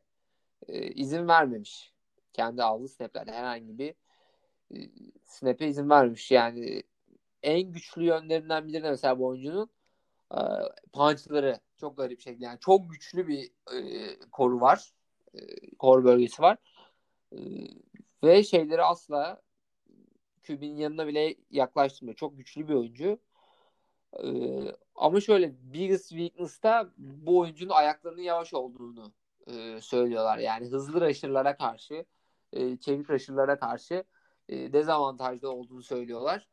[0.67, 1.93] e, izin vermemiş.
[2.33, 3.93] Kendi aldığı snaplerde herhangi bir
[4.75, 4.77] e,
[5.25, 6.31] snap'e izin vermemiş.
[6.31, 6.83] Yani
[7.43, 9.69] en güçlü yönlerinden biri de mesela bu oyuncunun
[10.33, 10.39] e,
[10.93, 12.45] punchları çok garip şekilde.
[12.45, 14.93] Yani çok güçlü bir e, koru var.
[15.33, 15.39] E,
[15.75, 16.57] kor bölgesi var.
[17.33, 17.37] E,
[18.23, 19.41] ve şeyleri asla
[20.47, 22.15] QB'nin yanına bile yaklaştırmıyor.
[22.15, 23.19] Çok güçlü bir oyuncu.
[24.23, 24.27] E,
[24.95, 29.13] ama şöyle biggest weakness'ta bu oyuncunun ayaklarının yavaş olduğunu
[29.53, 30.37] e, söylüyorlar.
[30.37, 32.05] Yani hızlı rusher'lara karşı
[32.53, 34.03] e, çevik rusher'lara karşı
[34.49, 36.47] e, dezavantajlı olduğunu söylüyorlar.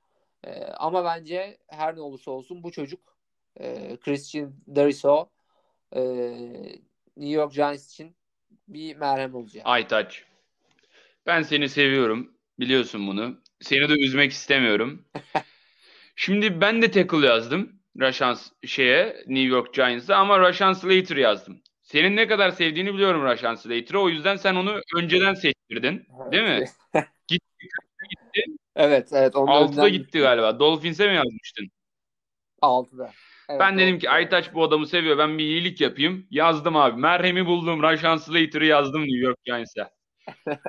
[0.44, 3.16] E, ama bence her ne olursa olsun bu çocuk
[3.60, 5.28] e, Christian Dariso
[5.92, 6.02] e,
[7.16, 8.16] New York Giants için
[8.68, 9.62] bir merhem olacak.
[9.66, 10.24] Aytaç.
[11.26, 12.32] Ben seni seviyorum.
[12.60, 13.40] Biliyorsun bunu.
[13.60, 15.04] Seni de üzmek istemiyorum.
[16.16, 17.80] Şimdi ben de tackle yazdım.
[18.00, 21.62] Rashan şeye New York Giants'a ama Rashan Slater yazdım.
[21.86, 24.00] Senin ne kadar sevdiğini biliyorum Rashan Slater'ı.
[24.00, 26.06] O yüzden sen onu önceden seçtirdin.
[26.32, 26.64] Değil mi?
[27.28, 27.66] gitti,
[28.10, 28.44] gitti.
[28.76, 29.34] Evet, evet.
[29.34, 30.58] 6'da gitti galiba.
[30.58, 31.68] Dolphins'e mi yazmıştın?
[32.62, 33.12] 6'da.
[33.48, 35.18] Evet, ben dedim ki Aytaç bu adamı seviyor.
[35.18, 36.26] Ben bir iyilik yapayım.
[36.30, 37.00] Yazdım abi.
[37.00, 37.82] Merhemi buldum.
[37.82, 39.90] Rashan Slater'ı yazdım New York Giants'a.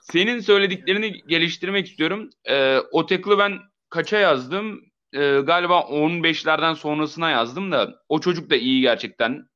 [0.00, 2.30] Senin söylediklerini geliştirmek istiyorum.
[2.44, 4.80] Ee, o tackle'ı ben kaça yazdım?
[5.12, 9.48] Ee, galiba 15'lerden sonrasına yazdım da o çocuk da iyi gerçekten.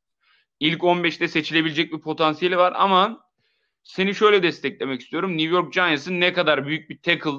[0.61, 3.31] İlk 15'te seçilebilecek bir potansiyeli var ama
[3.83, 5.39] seni şöyle desteklemek istiyorum.
[5.39, 7.31] New York Giants'ın ne kadar büyük bir tackle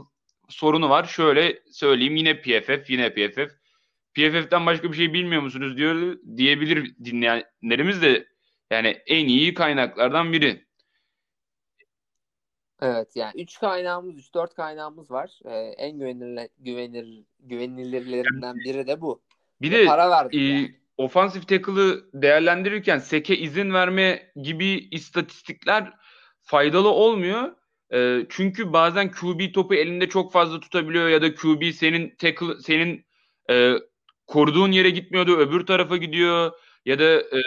[0.50, 1.04] sorunu var.
[1.04, 3.52] Şöyle söyleyeyim yine PFF, yine PFF.
[4.14, 8.28] PFF'den başka bir şey bilmiyor musunuz diyor diyebilir dinleyenlerimiz de
[8.72, 10.66] yani en iyi kaynaklardan biri.
[12.82, 15.40] Evet yani 3 kaynağımız, 3-4 kaynağımız var.
[15.46, 19.22] Ee, en güvenilir, güvenilir güvenilirlerinden biri de bu.
[19.62, 20.81] Bir de para verdik e, yani.
[21.04, 25.94] Ofansif tackle'ı değerlendirirken seke izin verme gibi istatistikler
[26.42, 27.56] faydalı olmuyor.
[27.94, 33.06] E, çünkü bazen QB topu elinde çok fazla tutabiliyor ya da QB senin tackle senin
[33.50, 33.74] e,
[34.28, 36.52] koruduğun yere gitmiyordu, öbür tarafa gidiyor
[36.86, 37.40] ya da e,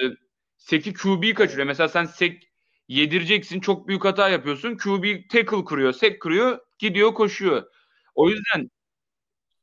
[0.56, 1.66] seki QB kaçırıyor.
[1.66, 2.52] Mesela sen sek
[2.88, 4.76] yedireceksin, çok büyük hata yapıyorsun.
[4.76, 7.62] QB tackle kuruyor, sek kuruyor, gidiyor koşuyor.
[8.14, 8.70] O yüzden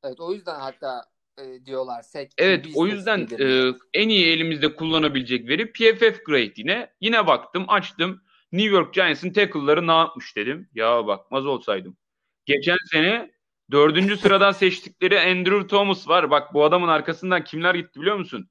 [0.03, 1.10] Evet o yüzden hatta
[1.43, 2.31] e, diyorlar sek.
[2.37, 6.93] Evet o yüzden e, en iyi elimizde kullanabilecek veri PFF grade yine.
[7.01, 8.21] Yine baktım, açtım.
[8.51, 10.69] New York Giants'ın tackle'ları ne yapmış dedim.
[10.73, 11.97] Ya bakmaz olsaydım.
[12.45, 13.31] Geçen sene
[13.71, 16.31] Dördüncü sıradan seçtikleri Andrew Thomas var.
[16.31, 18.49] Bak bu adamın arkasından kimler gitti biliyor musun?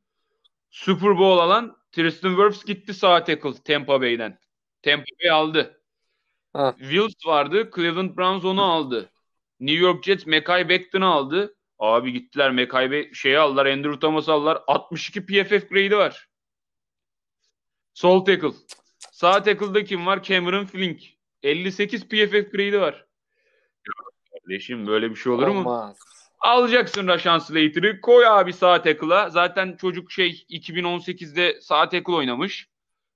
[0.70, 4.38] Super Bowl alan Tristan Wirfs gitti sağ tackle Tampa Bay'den.
[4.82, 5.82] Tampa Bay aldı.
[6.52, 6.74] Ha.
[6.78, 7.70] Wills vardı.
[7.74, 9.10] Cleveland Browns onu aldı.
[9.60, 11.54] New York Jets Mekai Becton'u aldı.
[11.80, 13.66] Abi gittiler Mekai Be şeyi aldılar.
[13.66, 14.62] Andrew Thomas aldılar.
[14.66, 16.28] 62 PFF grade'i var.
[17.94, 18.52] Sol tackle.
[18.98, 20.22] Sağ tackle'da kim var?
[20.22, 21.02] Cameron Flink.
[21.42, 23.06] 58 PFF grade'i var.
[24.32, 25.64] Kardeşim böyle bir şey olur Olmaz.
[25.64, 25.94] mu?
[26.40, 29.30] Alacaksın Rashan Slater'ı koy abi sağ tackle'a.
[29.30, 32.68] Zaten çocuk şey 2018'de sağ tackle oynamış.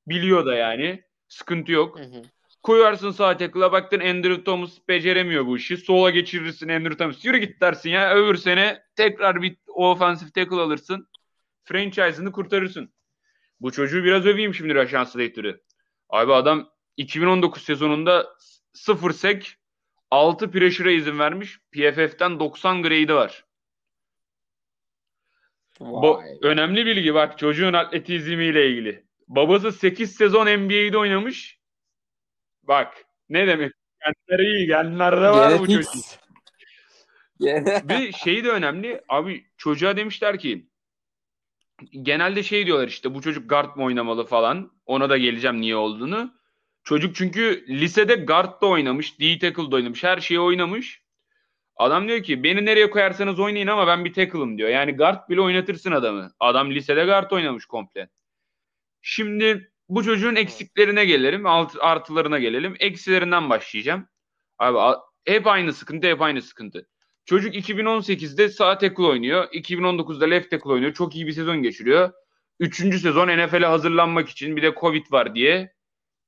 [0.06, 1.04] Biliyor da yani.
[1.28, 1.98] Sıkıntı yok.
[1.98, 2.22] Hı hı.
[2.64, 5.76] Koyarsın sağ tackle'a baktın Andrew Thomas beceremiyor bu işi.
[5.76, 7.24] Sola geçirirsin Andrew Thomas.
[7.24, 8.14] Yürü git dersin ya.
[8.14, 11.08] Öbür sene tekrar bir offensive tackle alırsın.
[11.64, 12.92] Franchise'ını kurtarırsın.
[13.60, 15.60] Bu çocuğu biraz öveyim şimdi Rashan Slater'ı.
[16.08, 18.26] Abi adam 2019 sezonunda
[18.72, 19.56] 0 sek
[20.10, 21.58] 6 pressure'a izin vermiş.
[21.72, 23.44] PFF'ten 90 grade'i var.
[25.80, 29.04] Bu önemli bilgi bak çocuğun atletizmiyle ilgili.
[29.28, 31.63] Babası 8 sezon NBA'de oynamış.
[32.68, 33.72] Bak ne demek?
[34.00, 34.66] Genleri iyi.
[34.66, 35.92] Genlerde var bu çocuk.
[37.88, 39.00] Bir şey de önemli.
[39.08, 40.68] Abi çocuğa demişler ki
[42.02, 44.72] genelde şey diyorlar işte bu çocuk guard mı oynamalı falan.
[44.86, 46.34] Ona da geleceğim niye olduğunu.
[46.84, 51.02] Çocuk çünkü lisede guard'da oynamış, D tackle'da oynamış, her şeyi oynamış.
[51.76, 54.68] Adam diyor ki beni nereye koyarsanız oynayın ama ben bir tackle'ım diyor.
[54.68, 56.32] Yani guard bile oynatırsın adamı.
[56.40, 58.08] Adam lisede guard oynamış komple.
[59.02, 61.46] Şimdi bu çocuğun eksiklerine gelelim,
[61.80, 62.76] artılarına gelelim.
[62.80, 64.08] Eksilerinden başlayacağım.
[64.58, 66.88] Abi hep aynı sıkıntı, hep aynı sıkıntı.
[67.24, 69.48] Çocuk 2018'de sağ tackle oynuyor.
[69.52, 70.94] 2019'da left tackle oynuyor.
[70.94, 72.12] Çok iyi bir sezon geçiriyor.
[72.60, 75.72] Üçüncü sezon NFL'e hazırlanmak için bir de Covid var diye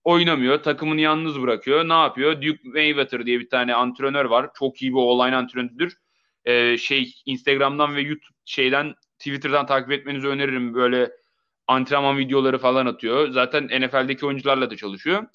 [0.04, 0.62] oynamıyor.
[0.62, 1.88] Takımını yalnız bırakıyor.
[1.88, 2.42] Ne yapıyor?
[2.42, 4.50] Duke Mayweather diye bir tane antrenör var.
[4.59, 5.96] Çok iyi bir online antrenördür.
[6.44, 10.74] Ee, şey Instagram'dan ve YouTube şeyden Twitter'dan takip etmenizi öneririm.
[10.74, 11.11] Böyle
[11.67, 13.31] antrenman videoları falan atıyor.
[13.31, 15.27] Zaten NFL'deki oyuncularla da çalışıyor.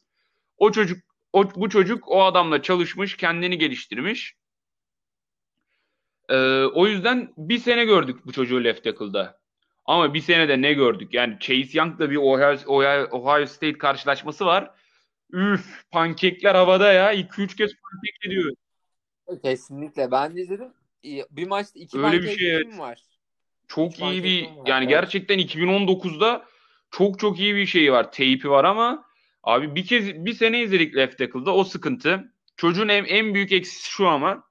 [0.58, 1.00] O çocuk
[1.34, 4.36] o, bu çocuk o adamla çalışmış, kendini geliştirmiş.
[6.30, 9.42] Ee, o yüzden bir sene gördük bu çocuğu left tackle'da.
[9.86, 11.14] Ama bir senede ne gördük?
[11.14, 14.72] Yani Chase Young'la bir Ohio, Ohio, Ohio State karşılaşması var.
[15.34, 17.14] Üf pankekler havada ya.
[17.14, 18.52] 2-3 kez pankek ediyor.
[19.44, 20.12] Kesinlikle.
[20.12, 20.74] Ben de izledim.
[21.32, 22.80] Bir maçta iki Öyle bir şey, evet.
[22.80, 23.02] var?
[23.76, 24.90] Çok iyi bir var, yani evet.
[24.90, 26.46] gerçekten 2019'da
[26.92, 28.12] çok çok iyi bir şey var.
[28.12, 29.06] Teypi var ama
[29.44, 32.34] abi bir kez bir sene izledik left tackle'da o sıkıntı.
[32.58, 34.44] Çocuğun en, en büyük eksisi şu ama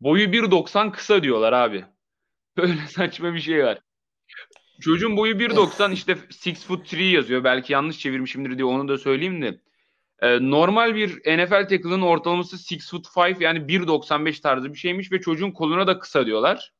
[0.00, 1.84] boyu 1.90 kısa diyorlar abi.
[2.56, 3.78] Böyle saçma bir şey var.
[4.80, 6.16] Çocuğun boyu 1.90 işte
[6.48, 7.44] 6 foot 3 yazıyor.
[7.44, 9.60] Belki yanlış çevirmişimdir diye onu da söyleyeyim de.
[10.20, 15.20] Ee, normal bir NFL tackle'ın ortalaması 6 foot 5 yani 1.95 tarzı bir şeymiş ve
[15.20, 16.75] çocuğun koluna da kısa diyorlar.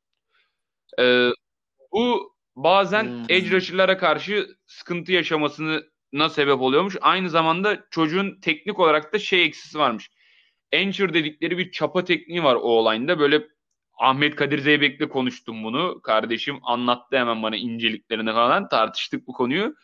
[1.00, 1.28] Ee,
[1.92, 3.24] bu bazen Hmm.
[3.28, 6.96] edge rusher'lara karşı sıkıntı yaşamasına sebep oluyormuş.
[7.00, 10.10] Aynı zamanda çocuğun teknik olarak da şey eksisi varmış.
[10.74, 13.18] Anchor dedikleri bir çapa tekniği var o olayında.
[13.18, 13.42] Böyle
[13.98, 16.00] Ahmet Kadir Zeybek'le konuştum bunu.
[16.02, 18.68] Kardeşim anlattı hemen bana inceliklerini falan.
[18.68, 19.74] Tartıştık bu konuyu.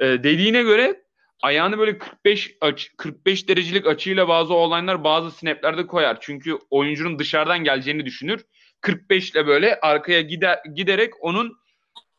[0.00, 1.02] Ee, dediğine göre
[1.42, 6.18] ayağını böyle 45 aç, 45 derecelik açıyla bazı olaylar bazı snaplerde koyar.
[6.20, 8.44] Çünkü oyuncunun dışarıdan geleceğini düşünür.
[8.82, 11.56] 45 ile böyle arkaya gider, giderek onun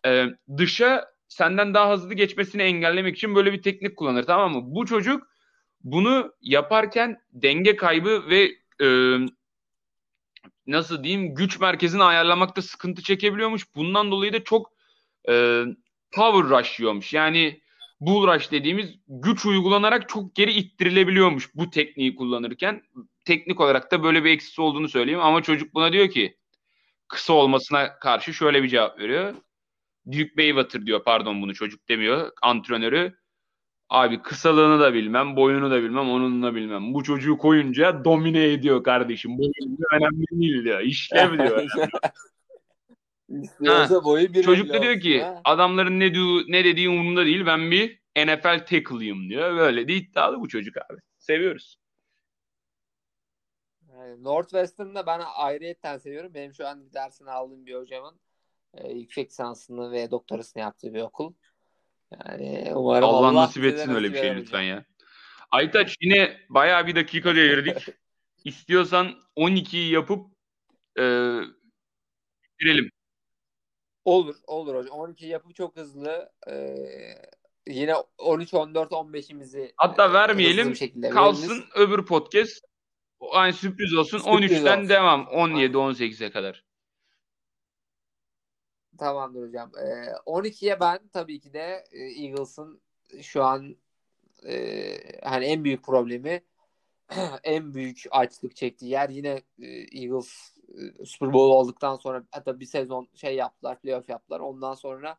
[0.05, 0.25] e,
[0.57, 4.61] dışa senden daha hızlı geçmesini engellemek için böyle bir teknik kullanır tamam mı?
[4.65, 5.27] Bu çocuk
[5.83, 8.51] bunu yaparken denge kaybı ve
[8.81, 9.17] e,
[10.67, 13.75] nasıl diyeyim güç merkezini ayarlamakta sıkıntı çekebiliyormuş.
[13.75, 14.71] Bundan dolayı da çok
[15.29, 15.63] e,
[16.11, 17.13] power rush yiyormuş.
[17.13, 17.61] Yani
[17.99, 22.81] bull rush dediğimiz güç uygulanarak çok geri ittirilebiliyormuş bu tekniği kullanırken.
[23.25, 26.37] Teknik olarak da böyle bir eksisi olduğunu söyleyeyim ama çocuk buna diyor ki
[27.13, 29.33] kısa olmasına karşı şöyle bir cevap veriyor.
[30.07, 33.13] Duke Baywater diyor pardon bunu çocuk demiyor antrenörü.
[33.89, 36.93] Abi kısalığını da bilmem, boyunu da bilmem, onunu da bilmem.
[36.93, 39.37] Bu çocuğu koyunca domine ediyor kardeşim.
[39.37, 39.53] Diyor,
[39.91, 40.81] önemli değil diyor.
[40.81, 41.63] İşlev diyor.
[44.03, 45.41] Boyu bir Çocuk da diyor ki ha.
[45.45, 47.45] adamların ne, diyor, ne dediği umurumda değil.
[47.45, 49.57] Ben bir NFL tackle'ıyım diyor.
[49.57, 50.99] Böyle de iddialı bu çocuk abi.
[51.17, 51.82] Seviyoruz.
[54.03, 56.33] Yani Northwestern'da ben ayrıyetten seviyorum.
[56.33, 58.19] Benim şu an dersini aldığım bir hocamın
[58.73, 61.33] e, yüksek lisansını ve doktorasını yaptığı bir okul.
[62.11, 64.67] Yani umarım Allah, Allah, nasip etsin öyle bir şey eder lütfen hocam.
[64.67, 64.85] ya.
[65.51, 67.87] Aytaç yine bayağı bir dakika devirdik.
[68.43, 70.25] İstiyorsan 12'yi yapıp
[70.99, 71.03] e,
[72.43, 72.89] bitirelim.
[74.05, 74.99] Olur, olur hocam.
[74.99, 76.75] 12 yapıp çok hızlı e,
[77.67, 80.73] yine 13, 14, 15'imizi Hatta e, vermeyelim.
[81.13, 81.69] Kalsın veririz.
[81.75, 82.72] öbür podcast.
[83.31, 84.17] Aynı sürpriz olsun.
[84.17, 84.89] Sürpriz 13'ten olsun.
[84.89, 85.27] devam.
[85.27, 86.63] 17 18'e kadar.
[88.97, 89.71] Tamamdır hocam.
[89.77, 89.85] E,
[90.25, 92.81] 12'ye ben tabii ki de e, Eagles'ın
[93.21, 93.75] şu an
[94.47, 96.43] e, hani en büyük problemi
[97.43, 99.67] en büyük açlık çektiği yer yine e,
[100.01, 104.39] Eagles e, Super Bowl olduktan sonra hatta bir sezon şey yaptılar, playoff yaptılar.
[104.39, 105.17] Ondan sonra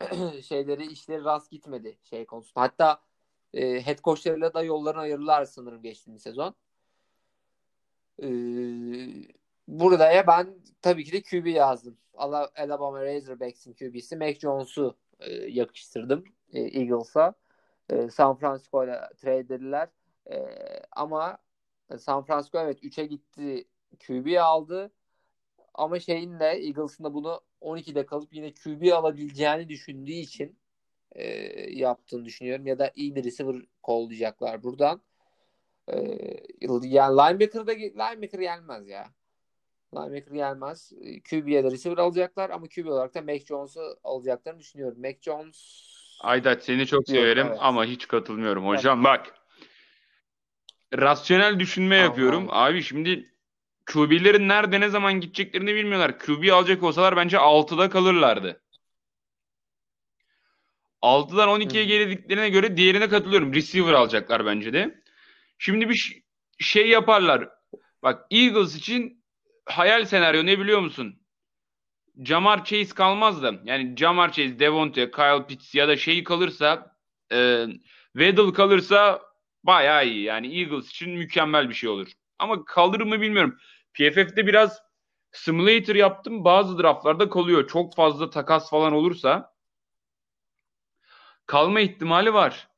[0.42, 2.60] şeyleri işleri rast gitmedi şey konusunda.
[2.60, 3.00] Hatta
[3.54, 6.54] e, head coachlarıyla da yollarını ayırdılar sanırım geçtiğimiz sezon.
[8.22, 8.26] E,
[9.68, 11.98] buraya ben tabii ki de QB yazdım.
[12.14, 17.34] Ala- Alabama Razorbacks'in QB'si Mac Jones'u e, yakıştırdım e, Eagles'a.
[17.90, 19.88] E, San Francisco'yla trade edildiler.
[20.30, 20.36] E,
[20.92, 21.38] ama
[21.98, 23.64] San Francisco evet 3'e gitti
[24.06, 24.92] QB aldı.
[25.74, 30.58] Ama şeyin de Eagles'ın da bunu 12'de kalıp yine QB alabileceğini düşündüğü için
[31.12, 31.26] e,
[31.80, 32.66] yaptığını düşünüyorum.
[32.66, 35.02] Ya da iyi bir receiver kollayacaklar buradan.
[35.88, 35.94] E,
[36.82, 39.12] yani linebacker da linebacker gelmez ya.
[39.94, 40.92] Linebacker gelmez.
[41.30, 45.00] QB'ye de receiver alacaklar ama QB olarak da Mac Jones'u alacaklarını düşünüyorum.
[45.00, 47.58] Mac Jones Aytaç seni çok Diyorum, severim evet.
[47.60, 49.04] ama hiç katılmıyorum hocam.
[49.04, 49.34] Bak.
[50.98, 52.50] Rasyonel düşünme Allah yapıyorum.
[52.50, 52.64] Allah.
[52.64, 53.32] Abi şimdi
[53.92, 56.18] QB'lerin nerede ne zaman gideceklerini bilmiyorlar.
[56.18, 58.62] QB alacak olsalar bence 6'da kalırlardı.
[61.02, 61.88] 6'dan 12'ye Hı hı.
[61.88, 63.54] geldiklerine göre diğerine katılıyorum.
[63.54, 65.01] Receiver alacaklar bence de.
[65.64, 66.22] Şimdi bir
[66.58, 67.48] şey yaparlar.
[68.02, 69.24] Bak Eagles için
[69.66, 71.22] hayal senaryo ne biliyor musun?
[72.24, 76.96] Jamar Chase kalmaz yani Jamar Chase, Devontae, Kyle Pitts ya da şey kalırsa
[77.32, 77.66] e,
[78.12, 79.22] Waddle kalırsa
[79.64, 80.22] bayağı iyi.
[80.22, 82.12] Yani Eagles için mükemmel bir şey olur.
[82.38, 83.58] Ama kalır mı bilmiyorum.
[83.94, 84.82] PFF'de biraz
[85.32, 86.44] simulator yaptım.
[86.44, 87.68] Bazı draftlarda kalıyor.
[87.68, 89.54] Çok fazla takas falan olursa
[91.46, 92.68] kalma ihtimali var.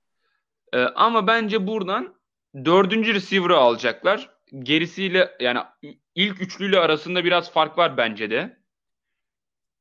[0.72, 2.23] E, ama bence buradan
[2.64, 4.30] dördüncü receiver'ı alacaklar.
[4.58, 5.60] Gerisiyle yani
[6.14, 8.58] ilk üçlüyle arasında biraz fark var bence de.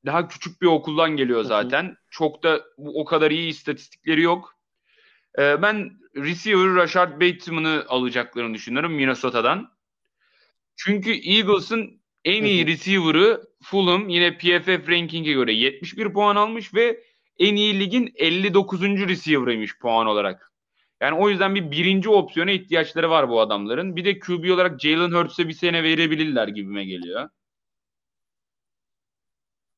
[0.06, 1.46] Daha küçük bir okuldan geliyor hı.
[1.46, 1.98] zaten.
[2.10, 4.56] Çok da bu- o kadar iyi istatistikleri yok.
[5.40, 9.72] Ee, ben receiver Rashard Bateman'ı alacaklarını düşünüyorum Minnesota'dan.
[10.76, 12.68] Çünkü Eagles'ın en Hı iyi hı.
[12.68, 17.04] receiver'ı Fulham yine PFF ranking'e göre 71 puan almış ve
[17.40, 19.08] en iyi ligin 59.
[19.08, 20.53] receiver'ıymış puan olarak.
[21.04, 23.96] Yani o yüzden bir birinci opsiyona ihtiyaçları var bu adamların.
[23.96, 27.30] Bir de QB olarak Jalen Hurts'e bir sene verebilirler gibime geliyor.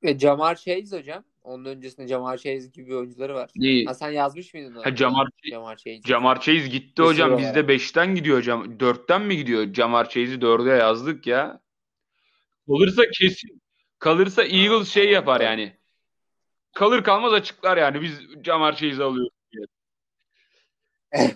[0.03, 1.23] Ve Jamar Chase hocam.
[1.43, 3.49] Onun öncesinde Jamar Chase gibi oyuncuları var.
[3.55, 3.85] İyi.
[3.85, 4.85] Ha, sen yazmış mıydın onu?
[4.85, 6.01] Ha, Jamar, Jamar Chase.
[6.01, 7.37] Jamar Chase gitti Receiver hocam.
[7.37, 8.77] Bizde 5'ten gidiyor hocam.
[8.77, 9.73] 4'ten mi gidiyor?
[9.73, 11.61] Jamar Chase'i 4'e yazdık ya.
[12.67, 13.61] Kalırsa kesin.
[13.99, 15.77] Kalırsa Eagles şey yapar yani.
[16.73, 18.01] Kalır kalmaz açıklar yani.
[18.01, 19.34] Biz Jamar Chase'i alıyoruz.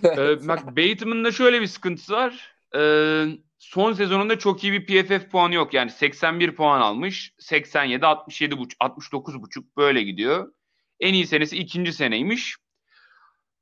[0.04, 2.54] Ee, bak Bateman'ın da şöyle bir sıkıntısı var.
[2.76, 3.24] Ee,
[3.58, 5.74] son sezonunda çok iyi bir PFF puanı yok.
[5.74, 7.34] Yani 81 puan almış.
[7.38, 10.52] 87, 67 buçuk, 69 buçuk böyle gidiyor.
[11.00, 12.56] En iyi senesi ikinci seneymiş.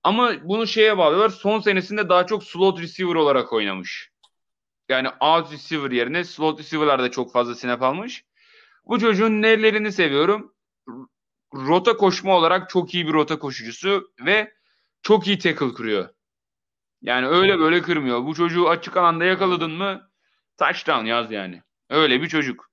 [0.03, 1.31] Ama bunu şeye bağlıyorlar.
[1.31, 4.11] Son senesinde daha çok slot receiver olarak oynamış.
[4.89, 8.25] Yani out receiver yerine slot receiver'larda çok fazla snap almış.
[8.87, 10.55] Bu çocuğun nelerini seviyorum?
[11.55, 14.53] Rota koşma olarak çok iyi bir rota koşucusu ve
[15.03, 16.09] çok iyi tackle kuruyor.
[17.03, 18.25] Yani öyle böyle kırmıyor.
[18.25, 20.11] Bu çocuğu açık alanda yakaladın mı
[20.59, 21.63] touchdown yaz yani.
[21.91, 22.71] Öyle bir çocuk.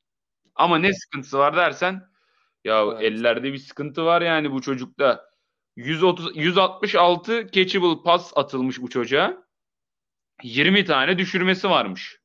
[0.56, 2.10] Ama ne sıkıntısı var dersen
[2.64, 3.04] ya Evet.
[3.04, 5.30] ellerde bir sıkıntı var yani bu çocukta.
[5.76, 9.46] 130 166 catchable pass atılmış bu çocuğa.
[10.44, 12.20] 20 tane düşürmesi varmış.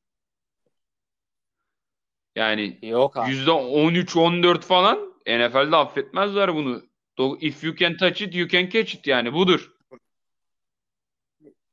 [2.35, 3.31] Yani Yok abi.
[3.31, 4.97] %13-14 falan
[5.27, 6.83] NFL'de affetmezler bunu.
[7.39, 9.71] If you can touch it, you can catch it yani budur.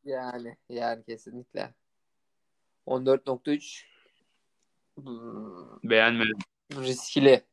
[0.09, 1.75] Yani yani kesinlikle.
[2.87, 3.85] 14.3
[4.95, 6.39] hmm, Beğenmedim.
[6.73, 7.45] riskli.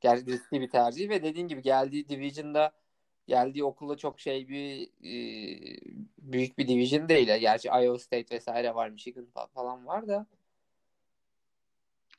[0.00, 2.72] Gerçi riskli bir tercih ve dediğin gibi geldiği division'da
[3.26, 5.12] geldiği okulda çok şey bir e,
[6.18, 7.26] büyük bir division değil.
[7.26, 10.26] Gerçi Iowa State vesaire var, Michigan fa- falan var da.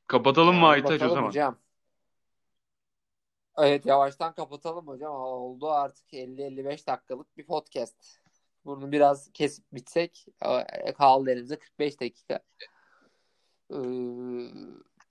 [0.07, 1.27] Kapatalım mı Yani Aytaç o zaman?
[1.27, 1.57] hocam.
[3.57, 5.15] Evet yavaştan kapatalım hocam.
[5.15, 8.19] Oldu artık 50-55 dakikalık bir podcast.
[8.65, 10.25] Bunu biraz kesip bitsek
[10.85, 12.39] e, kaldı elimizde 45 dakika.
[13.73, 13.77] Ee,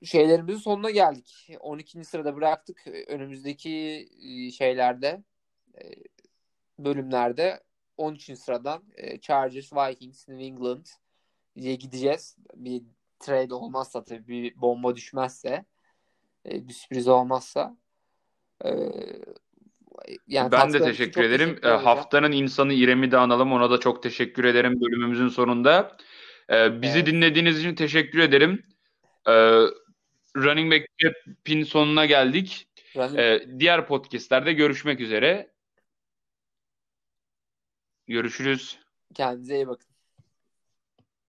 [0.06, 1.48] şeylerimizin sonuna geldik.
[1.60, 2.04] 12.
[2.04, 2.86] sırada bıraktık.
[3.06, 5.22] Önümüzdeki e, şeylerde
[5.74, 5.82] e,
[6.78, 7.62] bölümlerde
[7.96, 8.36] 13.
[8.36, 8.82] sıradan
[9.20, 10.86] Chargers, Vikings, New England
[11.56, 12.36] diye gideceğiz.
[12.54, 12.82] Bir
[13.18, 15.64] trade olmazsa tabii bir bomba düşmezse
[16.44, 17.76] bir sürpriz olmazsa
[20.26, 21.48] yani Ben de teşekkür ederim.
[21.48, 21.84] teşekkür Ee, hocam.
[21.84, 23.52] haftanın insanı İrem'i de analım.
[23.52, 25.96] Ona da çok teşekkür ederim bölümümüzün sonunda.
[26.50, 27.06] Ee, bizi Evet.
[27.06, 28.62] dinlediğiniz için teşekkür ederim.
[29.28, 29.32] Ee,
[30.36, 30.86] Running Back
[31.44, 32.68] Pin sonuna geldik.
[32.94, 35.52] Running- Ee, diğer podcastlerde görüşmek üzere.
[38.06, 38.78] Görüşürüz.
[39.14, 39.87] Kendinize iyi bakın.